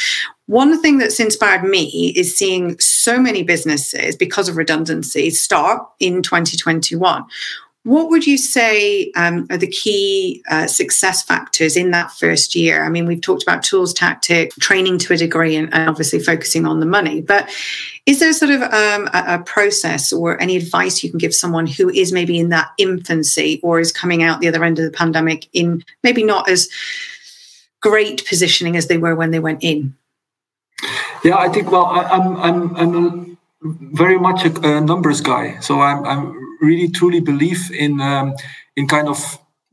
[0.50, 6.24] One thing that's inspired me is seeing so many businesses, because of redundancy, start in
[6.24, 7.24] 2021.
[7.84, 12.84] What would you say um, are the key uh, success factors in that first year?
[12.84, 16.66] I mean, we've talked about tools, tactic, training to a degree, and, and obviously focusing
[16.66, 17.20] on the money.
[17.20, 17.48] But
[18.06, 21.68] is there sort of um, a, a, process or any advice you can give someone
[21.68, 24.98] who is maybe in that infancy or is coming out the other end of the
[24.98, 26.68] pandemic in maybe not as
[27.80, 29.94] great positioning as they were when they went in?
[31.22, 31.70] Yeah, I think.
[31.70, 37.20] Well, I, am I'm I'm very much a, numbers guy, so I'm I'm really truly
[37.20, 38.34] believe in um,
[38.76, 39.18] in kind of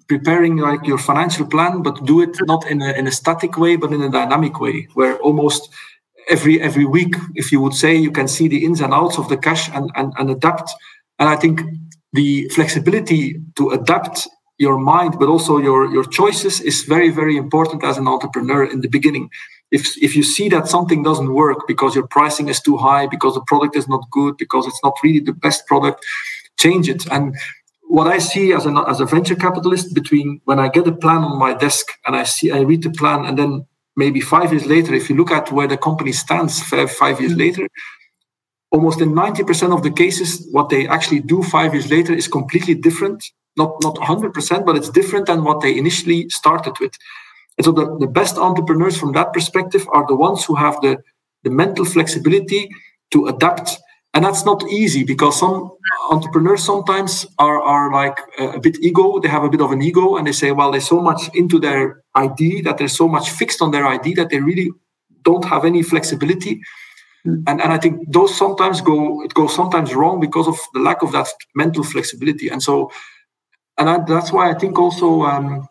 [0.10, 3.78] preparing like your financial plan, but do it not in a in a static way,
[3.78, 5.70] but in a dynamic way, where almost
[6.30, 9.30] every every week, if you would say, you can see the ins and outs of
[9.30, 10.72] the cash and and, and adapt.
[11.20, 11.62] And I think
[12.12, 17.86] the flexibility to adapt your mind, but also your your choices, is very very important
[17.86, 19.30] as an entrepreneur in the beginning
[19.72, 23.34] if if you see that something doesn't work because your pricing is too high because
[23.34, 26.06] the product is not good because it's not really the best product
[26.58, 27.06] change it.
[27.12, 27.36] And
[27.90, 31.24] what i see as a as a venture capitalist between when i get a plan
[31.24, 34.66] on my desk and i see i read the plan and then maybe 5 years
[34.66, 37.40] later if you look at where the company stands five, five years mm-hmm.
[37.40, 37.68] later
[38.72, 42.76] almost in 90% of the cases what they actually do 5 years later is completely
[42.76, 43.24] different.
[43.56, 46.94] Not not 100% but it's different than what they initially started with
[47.58, 50.98] and so the, the best entrepreneurs from that perspective are the ones who have the,
[51.44, 52.70] the mental flexibility
[53.12, 53.78] to adapt.
[54.14, 55.72] And that's not easy because some
[56.10, 59.20] entrepreneurs sometimes are, are like a bit ego.
[59.20, 61.60] They have a bit of an ego and they say, well, they're so much into
[61.60, 64.72] their idea that they're so much fixed on their idea that they really
[65.24, 66.62] don't have any flexibility.
[67.24, 67.44] Hmm.
[67.48, 71.02] And, and I think those sometimes go, it goes sometimes wrong because of the lack
[71.02, 72.50] of that mental flexibility.
[72.50, 72.92] And so,
[73.78, 75.68] and I, that's why I think also um,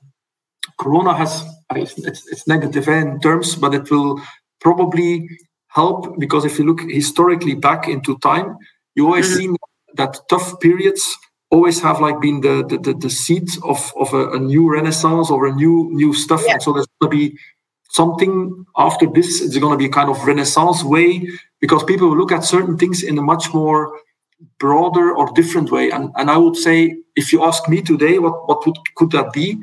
[0.78, 4.20] Corona has it's, it's negative in terms, but it will
[4.60, 5.28] probably
[5.68, 8.56] help because if you look historically back into time,
[8.94, 9.52] you always mm-hmm.
[9.52, 9.56] see
[9.94, 11.16] that tough periods
[11.50, 15.30] always have like been the the, the, the seed of, of a, a, new renaissance
[15.30, 16.42] or a new new stuff.
[16.44, 16.54] Yeah.
[16.54, 17.38] And so there's gonna be
[17.90, 21.28] something after this, it's gonna be kind of renaissance way
[21.60, 23.92] because people will look at certain things in a much more
[24.58, 25.90] broader or different way.
[25.90, 29.32] And and I would say if you ask me today what, what would, could that
[29.32, 29.58] be?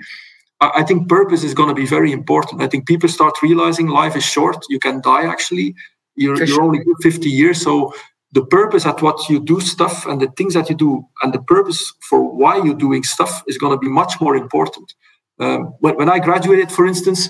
[0.75, 2.61] I think purpose is going to be very important.
[2.61, 4.65] I think people start realizing life is short.
[4.69, 5.75] You can die actually.
[6.15, 7.61] You're, you're only 50 years.
[7.61, 7.93] So
[8.33, 11.41] the purpose at what you do stuff and the things that you do and the
[11.41, 14.93] purpose for why you're doing stuff is going to be much more important.
[15.39, 17.29] Um, when, when I graduated, for instance,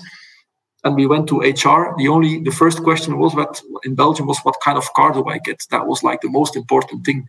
[0.84, 4.38] and we went to HR, the only the first question was what in Belgium was
[4.40, 5.62] what kind of car do I get?
[5.70, 7.26] That was like the most important thing.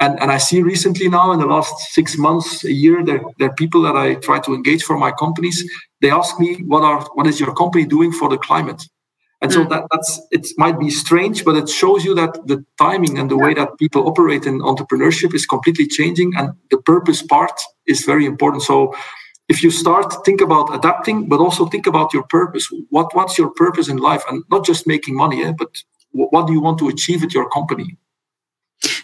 [0.00, 3.50] And, and I see recently now in the last six months, a year, there, there
[3.50, 5.62] are people that I try to engage for my companies.
[6.00, 8.82] They ask me, what are what is your company doing for the climate?
[9.42, 9.68] And so hmm.
[9.68, 13.36] that, that's it might be strange, but it shows you that the timing and the
[13.36, 18.24] way that people operate in entrepreneurship is completely changing, and the purpose part is very
[18.24, 18.62] important.
[18.62, 18.94] So
[19.48, 22.68] if you start think about adapting, but also think about your purpose.
[22.88, 25.68] What what's your purpose in life, and not just making money, eh, but
[26.12, 27.96] what do you want to achieve with your company?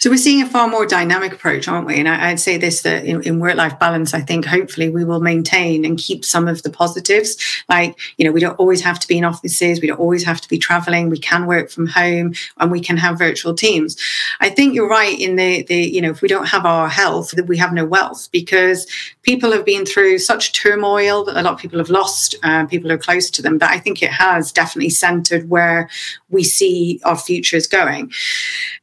[0.06, 1.96] So we're seeing a far more dynamic approach, aren't we?
[1.96, 5.20] And I, would say this that in, in work-life balance, I think hopefully we will
[5.20, 7.36] maintain and keep some of the positives.
[7.68, 10.40] Like, you know, we don't always have to be in offices, we don't always have
[10.40, 13.96] to be traveling, we can work from home and we can have virtual teams.
[14.40, 17.32] I think you're right in the the, you know, if we don't have our health,
[17.32, 18.86] that we have no wealth because
[19.22, 22.92] people have been through such turmoil that a lot of people have lost uh, people
[22.92, 23.58] are close to them.
[23.58, 25.90] But I think it has definitely centered where
[26.30, 28.12] we see our futures going.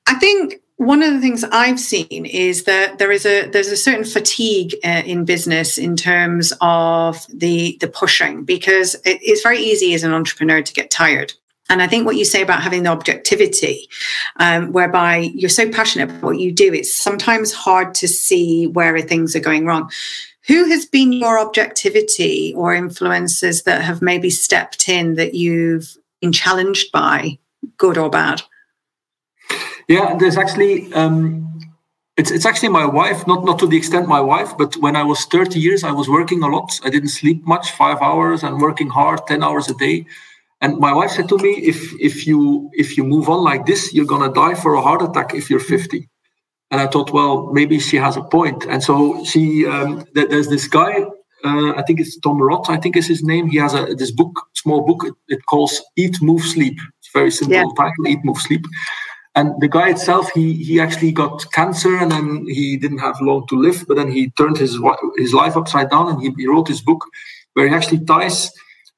[0.05, 3.77] I think one of the things I've seen is that there is a there's a
[3.77, 9.59] certain fatigue uh, in business in terms of the the pushing because it, it's very
[9.59, 11.33] easy as an entrepreneur to get tired.
[11.69, 13.87] And I think what you say about having the objectivity,
[14.37, 18.99] um, whereby you're so passionate about what you do, it's sometimes hard to see where
[19.01, 19.89] things are going wrong.
[20.47, 26.33] Who has been your objectivity or influences that have maybe stepped in that you've been
[26.33, 27.39] challenged by,
[27.77, 28.41] good or bad?
[29.93, 31.15] Yeah, there's actually um,
[32.17, 35.03] it's it's actually my wife, not not to the extent my wife, but when I
[35.03, 36.69] was 30 years, I was working a lot.
[36.85, 40.05] I didn't sleep much, five hours, and working hard, 10 hours a day.
[40.61, 43.93] And my wife said to me, if if you if you move on like this,
[43.93, 46.09] you're gonna die for a heart attack if you're 50.
[46.71, 48.65] And I thought, well, maybe she has a point.
[48.65, 50.93] And so she, um, there's this guy,
[51.43, 53.47] uh, I think it's Tom Rath, I think is his name.
[53.47, 55.05] He has a this book, small book.
[55.09, 56.77] It, it calls Eat, Move, Sleep.
[56.99, 57.77] It's very simple yeah.
[57.77, 58.65] title, Eat, Move, Sleep.
[59.35, 63.47] And the guy itself, he he actually got cancer, and then he didn't have long
[63.47, 63.85] to live.
[63.87, 64.77] But then he turned his
[65.17, 67.03] his life upside down, and he, he wrote his book,
[67.53, 68.51] where he actually ties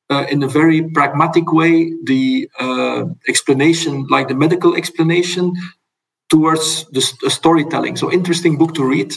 [0.09, 5.53] uh, in a very pragmatic way the uh, explanation, like the medical explanation,
[6.29, 7.95] towards the storytelling.
[7.95, 9.13] So interesting book to read,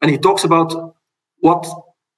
[0.00, 0.94] and he talks about
[1.40, 1.66] what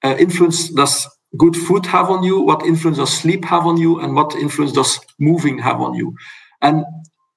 [0.03, 3.99] uh, influence does good food have on you, what influence does sleep have on you,
[3.99, 6.15] and what influence does moving have on you.
[6.61, 6.85] And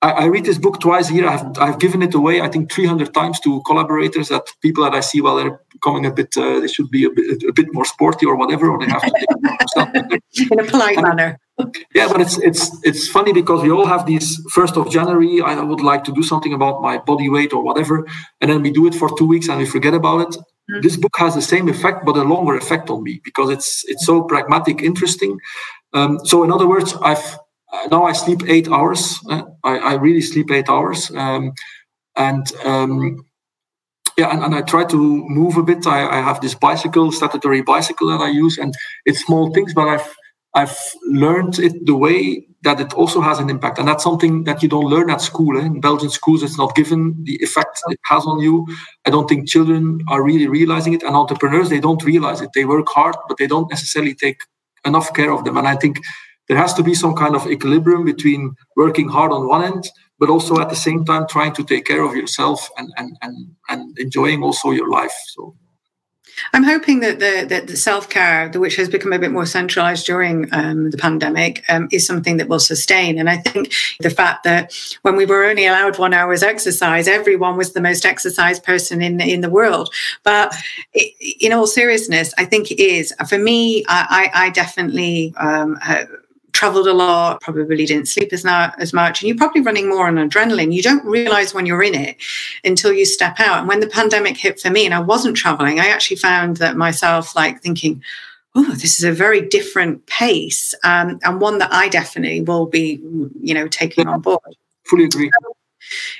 [0.01, 1.29] I, I, read this book twice a year.
[1.29, 5.01] I've, I've given it away, I think, 300 times to collaborators, that people that I
[5.01, 7.85] see, well, they're becoming a bit, uh, they should be a bit, a bit more
[7.85, 11.41] sporty or whatever, or they have to do it in a polite and, manner.
[11.93, 15.41] Yeah, but it's it's it's funny because we all have these first of January.
[15.41, 18.07] I would like to do something about my body weight or whatever,
[18.41, 20.41] and then we do it for two weeks and we forget about it.
[20.71, 20.81] Mm-hmm.
[20.83, 24.07] This book has the same effect, but a longer effect on me because it's it's
[24.07, 25.41] so pragmatic, interesting.
[25.95, 27.39] Um, so, in other words, I've
[27.91, 29.19] now I sleep eight hours.
[29.29, 31.53] Uh, I, I, really sleep eight hours, um,
[32.17, 33.25] and um,
[34.17, 34.97] yeah, and, and, I try to
[35.29, 35.87] move a bit.
[35.87, 39.87] I, I, have this bicycle, statutory bicycle that I use, and it's small things, but
[39.87, 40.15] I've
[40.55, 44.63] I've learned it the way that it also has an impact, and that's something that
[44.63, 45.59] you don't learn at school.
[45.59, 45.67] Eh?
[45.67, 48.67] In Belgian schools, it's not given the effect it has on you.
[49.07, 52.51] I don't think children are really realizing it, and entrepreneurs they don't realize it.
[52.55, 54.39] They work hard, but they don't necessarily take
[54.85, 55.59] enough care of them.
[55.59, 56.01] And I think
[56.49, 60.31] there has to be some kind of equilibrium between working hard on one end but
[60.31, 63.99] also at the same time trying to take care of yourself and and and, and
[63.99, 65.55] enjoying also your life so
[66.53, 70.07] I'm hoping that the that the self care, which has become a bit more centralized
[70.07, 73.19] during um, the pandemic, um, is something that will sustain.
[73.19, 77.57] And I think the fact that when we were only allowed one hour's exercise, everyone
[77.57, 79.93] was the most exercised person in in the world.
[80.23, 80.55] But
[81.41, 83.85] in all seriousness, I think it is for me.
[83.89, 85.35] I, I, definitely.
[85.37, 86.05] Um, uh,
[86.59, 90.09] traveled a lot, probably didn't sleep as, not, as much, and you're probably running more
[90.09, 90.75] on adrenaline.
[90.75, 92.17] You don't realize when you're in it
[92.65, 93.61] until you step out.
[93.61, 96.77] And when the pandemic hit for me and I wasn't traveling, I actually found that
[96.77, 98.03] myself like thinking,
[98.57, 103.01] oh, this is a very different pace um, and one that I definitely will be,
[103.41, 104.41] you know, taking on board.
[104.87, 105.31] Fully agree.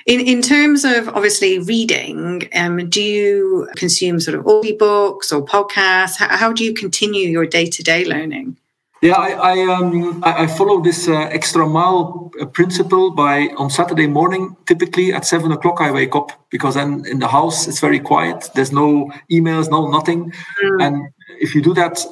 [0.07, 6.17] In, in terms of obviously reading, um, do you consume sort of audiobooks or podcasts?
[6.17, 8.57] How, how do you continue your day to day learning?
[9.01, 13.13] Yeah, I I, um, I follow this uh, extra mile uh, principle.
[13.13, 17.29] By on Saturday morning, typically at seven o'clock, I wake up because then in the
[17.29, 18.51] house it's very quiet.
[18.55, 20.33] There's no emails, no nothing.
[20.63, 20.83] Mm.
[20.85, 21.09] And
[21.41, 22.05] if you do that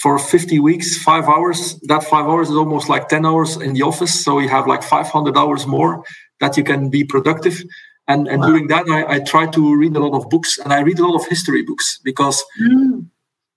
[0.00, 3.82] for 50 weeks, five hours, that five hours is almost like 10 hours in the
[3.82, 4.24] office.
[4.24, 6.02] So you have like 500 hours more
[6.40, 7.62] that you can be productive.
[8.08, 8.46] And, and wow.
[8.46, 11.06] during that, I, I, try to read a lot of books and I read a
[11.06, 12.42] lot of history books because.
[12.60, 13.09] Mm.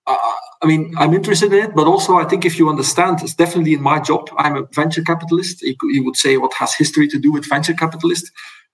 [0.08, 3.74] I mean, I'm interested in it, but also I think if you understand, it's definitely
[3.74, 4.30] in my job.
[4.38, 5.62] I'm a venture capitalist.
[5.62, 8.32] You would say what has history to do with venture capitalist,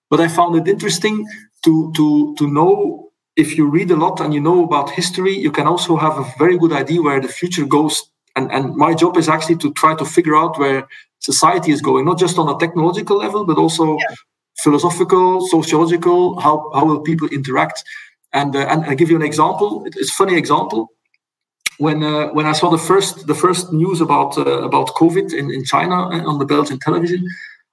[0.10, 1.26] but I found it interesting
[1.65, 5.52] to to to know if you read a lot and you know about history, you
[5.52, 7.96] can also have a very good idea where the future goes.
[8.36, 10.88] And and my job is actually to try to figure out where
[11.20, 14.15] society is going, not just on a technological level, but also yeah.
[14.63, 16.39] philosophical, sociological.
[16.39, 17.84] How how will people interact?
[18.32, 19.86] And uh, and I give you an example.
[19.88, 20.92] It's a funny example
[21.80, 25.52] when uh, when I saw the first the first news about uh, about COVID in,
[25.52, 25.96] in China
[26.30, 27.26] on the Belgian television,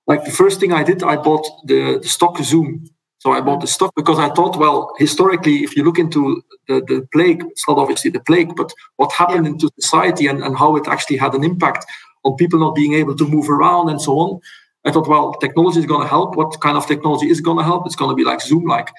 [0.07, 3.61] like the first thing I did, I bought the, the stock Zoom So I bought
[3.61, 7.67] the stock because I thought, well, historically, if you look into the, the plague, it's
[7.67, 9.53] not obviously the plague, but what happened yeah.
[9.53, 11.85] into society and, and how it actually had an impact
[12.25, 14.41] on people not being able to move around and so on.
[14.85, 16.37] I thought, well, technology is going to help.
[16.37, 17.87] What kind of technology is going to help?
[17.87, 18.91] It's going to be like Zoom like.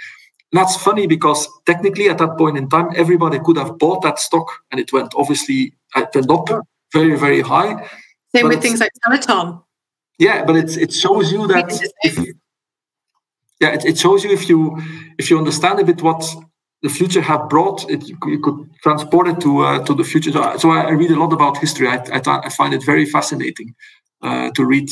[0.52, 4.48] That's funny because technically at that point in time, everybody could have bought that stock
[4.72, 7.90] and it went obviously, it went up very, very high.
[8.34, 9.62] Same with things like Peloton.
[10.20, 11.72] Yeah, but it, it shows you that
[12.04, 12.18] if,
[13.60, 14.82] yeah, it, it shows you if you
[15.18, 16.24] if you understand a bit what
[16.82, 20.32] the future have brought, it you, you could transport it to uh, to the future.
[20.32, 21.88] So, so I, I, read a lot about history.
[21.88, 23.76] I, I, I find it very fascinating
[24.22, 24.90] uh, to read.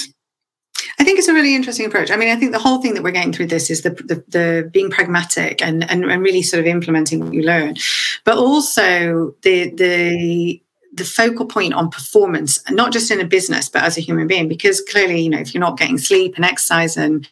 [1.00, 2.12] I think it's a really interesting approach.
[2.12, 4.24] I mean, I think the whole thing that we're getting through this is the the,
[4.28, 7.76] the being pragmatic and, and and really sort of implementing what you learn,
[8.24, 10.62] but also the the
[10.96, 14.48] the focal point on performance, not just in a business, but as a human being.
[14.48, 17.28] Because clearly, you know, if you're not getting sleep and exercise and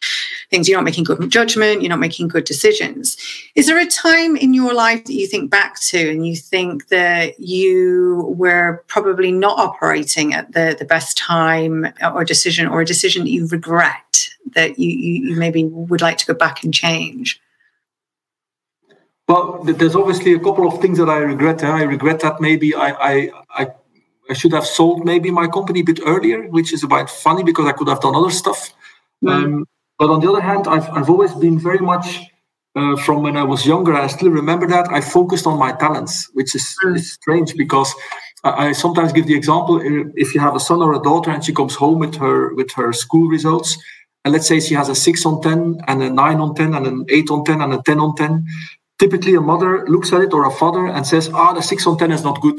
[0.50, 3.16] things, you're not making good judgment, you're not making good decisions.
[3.54, 6.88] Is there a time in your life that you think back to and you think
[6.88, 12.80] that you were probably not operating at the, the best time uh, or decision, or
[12.80, 16.64] a decision that you regret that you, you, you maybe would like to go back
[16.64, 17.40] and change?
[19.26, 21.64] Well, there's obviously a couple of things that I regret.
[21.64, 23.66] I regret that maybe I, I, I,
[24.28, 27.66] I should have sold maybe my company a bit earlier, which is about funny because
[27.66, 28.74] I could have done other stuff.
[29.24, 29.30] Mm.
[29.30, 29.66] Um,
[29.98, 32.20] but on the other hand, I've, I've always been very much
[32.76, 33.94] uh, from when I was younger.
[33.94, 36.96] I still remember that I focused on my talents, which is, mm.
[36.96, 37.94] is strange because
[38.42, 39.80] I, I sometimes give the example
[40.16, 42.70] if you have a son or a daughter and she comes home with her with
[42.72, 43.78] her school results,
[44.24, 46.86] and let's say she has a six on ten and a nine on ten and
[46.86, 48.44] an eight on ten and a ten on ten
[48.98, 51.98] typically a mother looks at it or a father and says, ah, the six on
[51.98, 52.58] 10 is not good.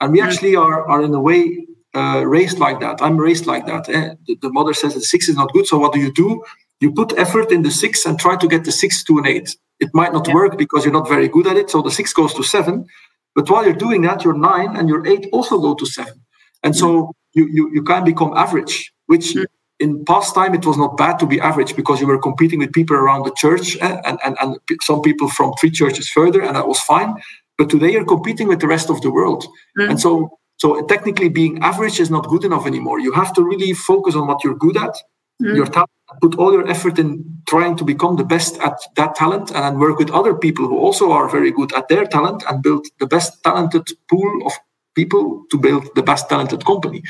[0.00, 0.24] And we mm.
[0.26, 3.00] actually are, are in a way uh, raised like that.
[3.00, 3.88] I'm raised like that.
[3.88, 4.14] Eh?
[4.26, 5.66] The, the, mother says the six is not good.
[5.66, 6.42] So what do you do?
[6.80, 9.56] You put effort in the six and try to get the six to an eight.
[9.80, 10.34] It might not yeah.
[10.34, 11.70] work because you're not very good at it.
[11.70, 12.86] So the six goes to seven.
[13.34, 16.24] But while you're doing that, your nine and your eight also go to seven.
[16.62, 16.78] And mm.
[16.78, 19.46] so you, you, you can become average, which mm
[19.80, 22.72] in past time it was not bad to be average because you were competing with
[22.72, 26.56] people around the church eh, and, and, and some people from three churches further and
[26.56, 27.14] that was fine
[27.56, 29.46] but today you're competing with the rest of the world
[29.78, 29.88] mm.
[29.88, 33.72] and so so technically being average is not good enough anymore you have to really
[33.72, 34.94] focus on what you're good at
[35.42, 35.54] mm.
[35.54, 35.90] your talent
[36.22, 39.78] put all your effort in trying to become the best at that talent and then
[39.78, 43.06] work with other people who also are very good at their talent and build the
[43.06, 44.52] best talented pool of
[44.94, 47.02] people to build the best talented company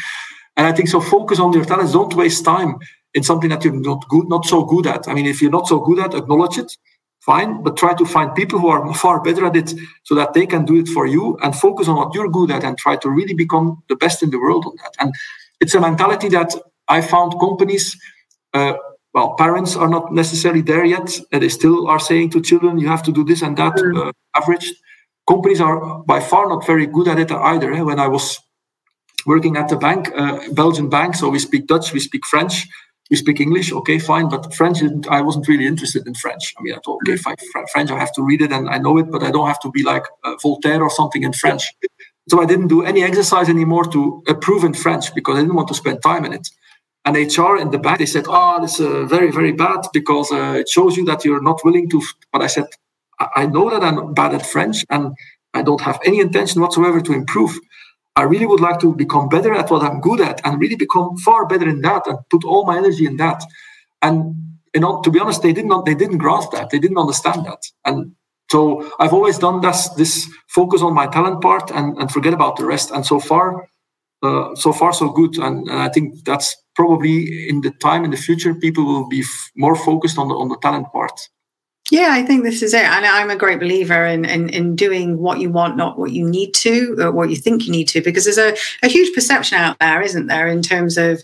[0.59, 1.01] and I think so.
[1.01, 1.93] Focus on your talents.
[1.93, 2.79] Don't waste time
[3.15, 5.09] in something that you're not good, not so good at.
[5.09, 6.77] I mean, if you're not so good at, acknowledge it,
[7.21, 7.63] fine.
[7.63, 10.65] But try to find people who are far better at it, so that they can
[10.67, 13.35] do it for you, and focus on what you're good at, and try to really
[13.35, 14.95] become the best in the world on that.
[14.99, 15.15] And
[15.61, 16.55] it's a mentality that
[16.89, 17.97] I found companies.
[18.53, 18.75] Uh,
[19.15, 21.19] well, parents are not necessarily there yet.
[21.33, 24.13] and They still are saying to children, "You have to do this and that." Uh,
[24.37, 24.75] average
[25.29, 27.73] companies are by far not very good at it either.
[27.73, 27.83] Eh?
[27.83, 28.39] When I was
[29.29, 31.15] working at the bank, uh, Belgian bank.
[31.15, 32.67] So we speak Dutch, we speak French,
[33.11, 33.73] we speak English.
[33.73, 34.29] Okay, fine.
[34.29, 36.55] But French, I wasn't really interested in French.
[36.59, 37.37] I mean, I thought, okay, fine,
[37.73, 39.71] French, I have to read it and I know it, but I don't have to
[39.71, 41.65] be like uh, Voltaire or something in French.
[42.31, 45.69] So I didn't do any exercise anymore to approve in French because I didn't want
[45.69, 46.47] to spend time in it.
[47.05, 50.31] And HR in the bank, they said, oh, this is uh, very, very bad because
[50.31, 52.03] uh, it shows you that you're not willing to.
[52.33, 52.67] But I said,
[53.43, 55.15] I know that I'm bad at French and
[55.55, 57.59] I don't have any intention whatsoever to improve.
[58.19, 61.17] I really would like to become better at what I'm good at and really become
[61.19, 63.45] far better in that and put all my energy in that.
[64.03, 64.35] And
[64.75, 66.71] you know, to be honest, they did not they didn't grasp that.
[66.71, 67.63] They didn't understand that.
[67.85, 68.17] And
[68.51, 72.57] so I've always done this this focus on my talent part and, and forget about
[72.57, 72.91] the rest.
[72.91, 73.69] And so far,
[74.25, 75.39] uh, so far so good.
[75.39, 79.21] And, and, I think that's probably in the time in the future, people will be
[79.21, 81.17] f- more focused on the on the talent part.
[81.91, 82.85] Yeah, I think this is it.
[82.85, 86.29] And I'm a great believer in, in, in doing what you want, not what you
[86.29, 89.59] need to, or what you think you need to, because there's a, a huge perception
[89.59, 91.23] out there, isn't there, in terms of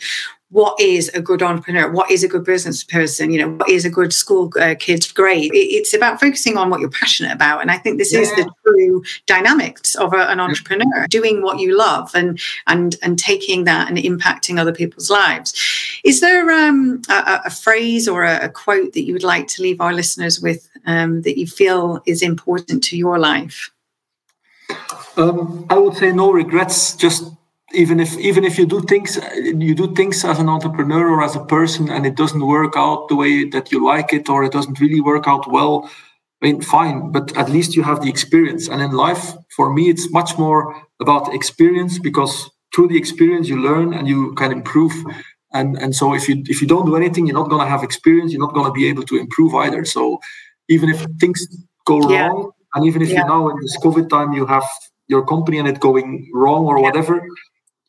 [0.55, 1.91] what is a good entrepreneur?
[1.91, 3.33] What is a good business person?
[3.33, 5.53] You know what is a good school uh, kid's grade?
[5.53, 8.21] It, it's about focusing on what you're passionate about and i think this yeah.
[8.21, 13.19] is the true dynamics of a, an entrepreneur doing what you love and and and
[13.19, 15.49] taking that and impacting other people's lives.
[16.05, 19.63] Is there um, a, a, phrase or a, a, quote that you would like to
[19.63, 23.71] leave our listeners with um, that you feel is important to your life?
[25.17, 27.25] Um, i would say no regrets just
[27.75, 31.37] even if even if you do things you do things as an entrepreneur or as
[31.37, 34.53] a person and it doesn't work out the way that you like it or it
[34.53, 35.91] doesn't really work out well
[36.41, 38.69] i mean fine but at least you have the experience.
[38.69, 40.61] And in life for me it's much more
[41.01, 44.95] about experience because through the experience you learn and you can improve.
[45.53, 47.83] And and so if you if you don't do anything you're not going to have
[47.85, 48.33] experience.
[48.33, 49.85] You're not going to be able to improve either.
[49.85, 50.21] So
[50.69, 51.47] even if things
[51.85, 52.27] go yeah.
[52.27, 53.21] wrong and even if yeah.
[53.21, 54.67] you now in this covid time you have
[55.07, 57.15] your company and it going wrong or whatever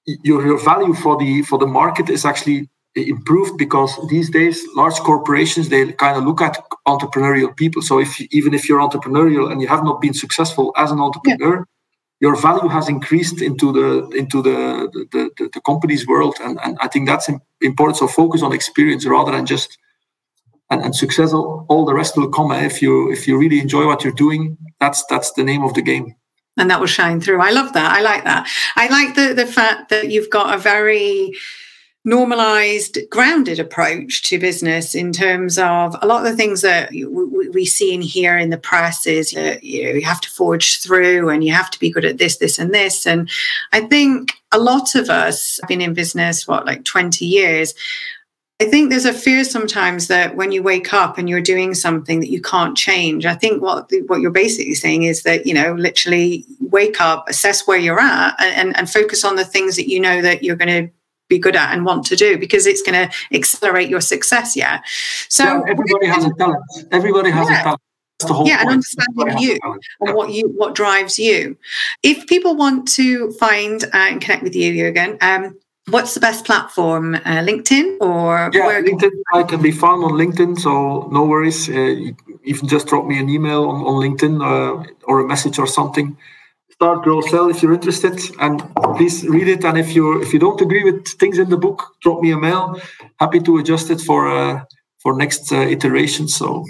[0.05, 4.95] your, your value for the for the market is actually improved because these days large
[4.95, 7.81] corporations they kind of look at entrepreneurial people.
[7.81, 11.57] So if even if you're entrepreneurial and you have not been successful as an entrepreneur
[11.57, 11.63] yeah.
[12.21, 16.37] your value has increased into the into the the, the, the company's world.
[16.41, 17.29] And, and i think that's
[17.61, 17.97] important.
[17.97, 19.77] So focus on experience rather than just
[20.69, 22.65] and, and success all, all the rest will come eh?
[22.65, 25.81] if you if you really enjoy what you're doing that's that's the name of the
[25.81, 26.15] game
[26.57, 29.45] and that will shine through i love that i like that i like the the
[29.45, 31.31] fact that you've got a very
[32.05, 37.65] normalized, grounded approach to business in terms of a lot of the things that we
[37.65, 41.43] see and hear in the press is you, know, you have to forge through and
[41.43, 43.07] you have to be good at this, this, and this.
[43.07, 43.27] And
[43.73, 47.73] I think a lot of us have been in business, what, like 20 years.
[48.61, 52.21] I think there's a fear sometimes that when you wake up and you're doing something
[52.21, 53.25] that you can't change.
[53.25, 57.67] I think what what you're basically saying is that you know literally wake up, assess
[57.67, 60.85] where you're at, and, and focus on the things that you know that you're going
[60.85, 60.91] to
[61.27, 64.55] be good at and want to do because it's going to accelerate your success.
[64.55, 64.81] Yeah.
[65.27, 66.63] So yeah, everybody has a talent.
[66.91, 67.59] Everybody has yeah.
[67.59, 67.81] a talent.
[68.19, 68.69] That's the whole yeah, point.
[68.69, 70.13] and understanding you and yeah.
[70.13, 71.57] what you what drives you.
[72.03, 75.57] If people want to find and connect with you, Jürgen, um,
[75.89, 77.15] what's the best platform?
[77.15, 79.11] Uh, LinkedIn or yeah, LinkedIn.
[79.33, 81.69] I can be found on LinkedIn, so no worries.
[81.69, 85.59] Uh, you even just drop me an email on, on LinkedIn uh, or a message
[85.59, 86.17] or something
[86.75, 88.61] start grow sell if you're interested and
[88.97, 91.93] please read it and if you if you don't agree with things in the book
[92.01, 92.77] drop me a mail
[93.17, 94.61] happy to adjust it for uh,
[95.01, 96.65] for next uh, iteration so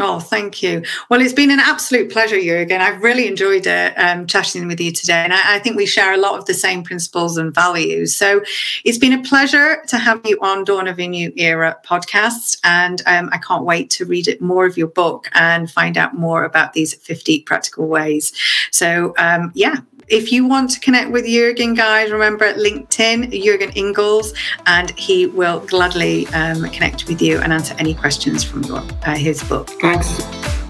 [0.00, 0.84] Oh, thank you.
[1.10, 2.80] Well, it's been an absolute pleasure, Jurgen.
[2.80, 5.24] I've really enjoyed it um, chatting with you today.
[5.24, 8.14] And I, I, think we share a lot of the same principles and values.
[8.14, 8.40] So
[8.84, 12.60] it's been a pleasure to have you on Dawn of a New Era podcast.
[12.62, 16.14] And um, I can't wait to read it, more of your book and find out
[16.14, 18.32] more about these 50 practical ways.
[18.70, 19.78] So, um, yeah,
[20.08, 24.34] if you want to connect with Jurgen, guys, remember at LinkedIn, Jurgen Ingels,
[24.66, 29.14] and he will gladly um, connect with you and answer any questions from your, uh,
[29.14, 29.68] his book.
[29.80, 30.22] Thanks.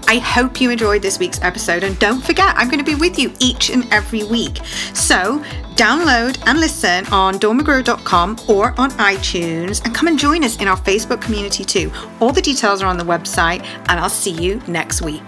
[0.07, 1.83] I hope you enjoyed this week's episode.
[1.83, 4.57] And don't forget, I'm going to be with you each and every week.
[4.95, 5.39] So
[5.75, 10.77] download and listen on dawnmcgruer.com or on iTunes and come and join us in our
[10.77, 11.91] Facebook community too.
[12.19, 15.21] All the details are on the website, and I'll see you next week.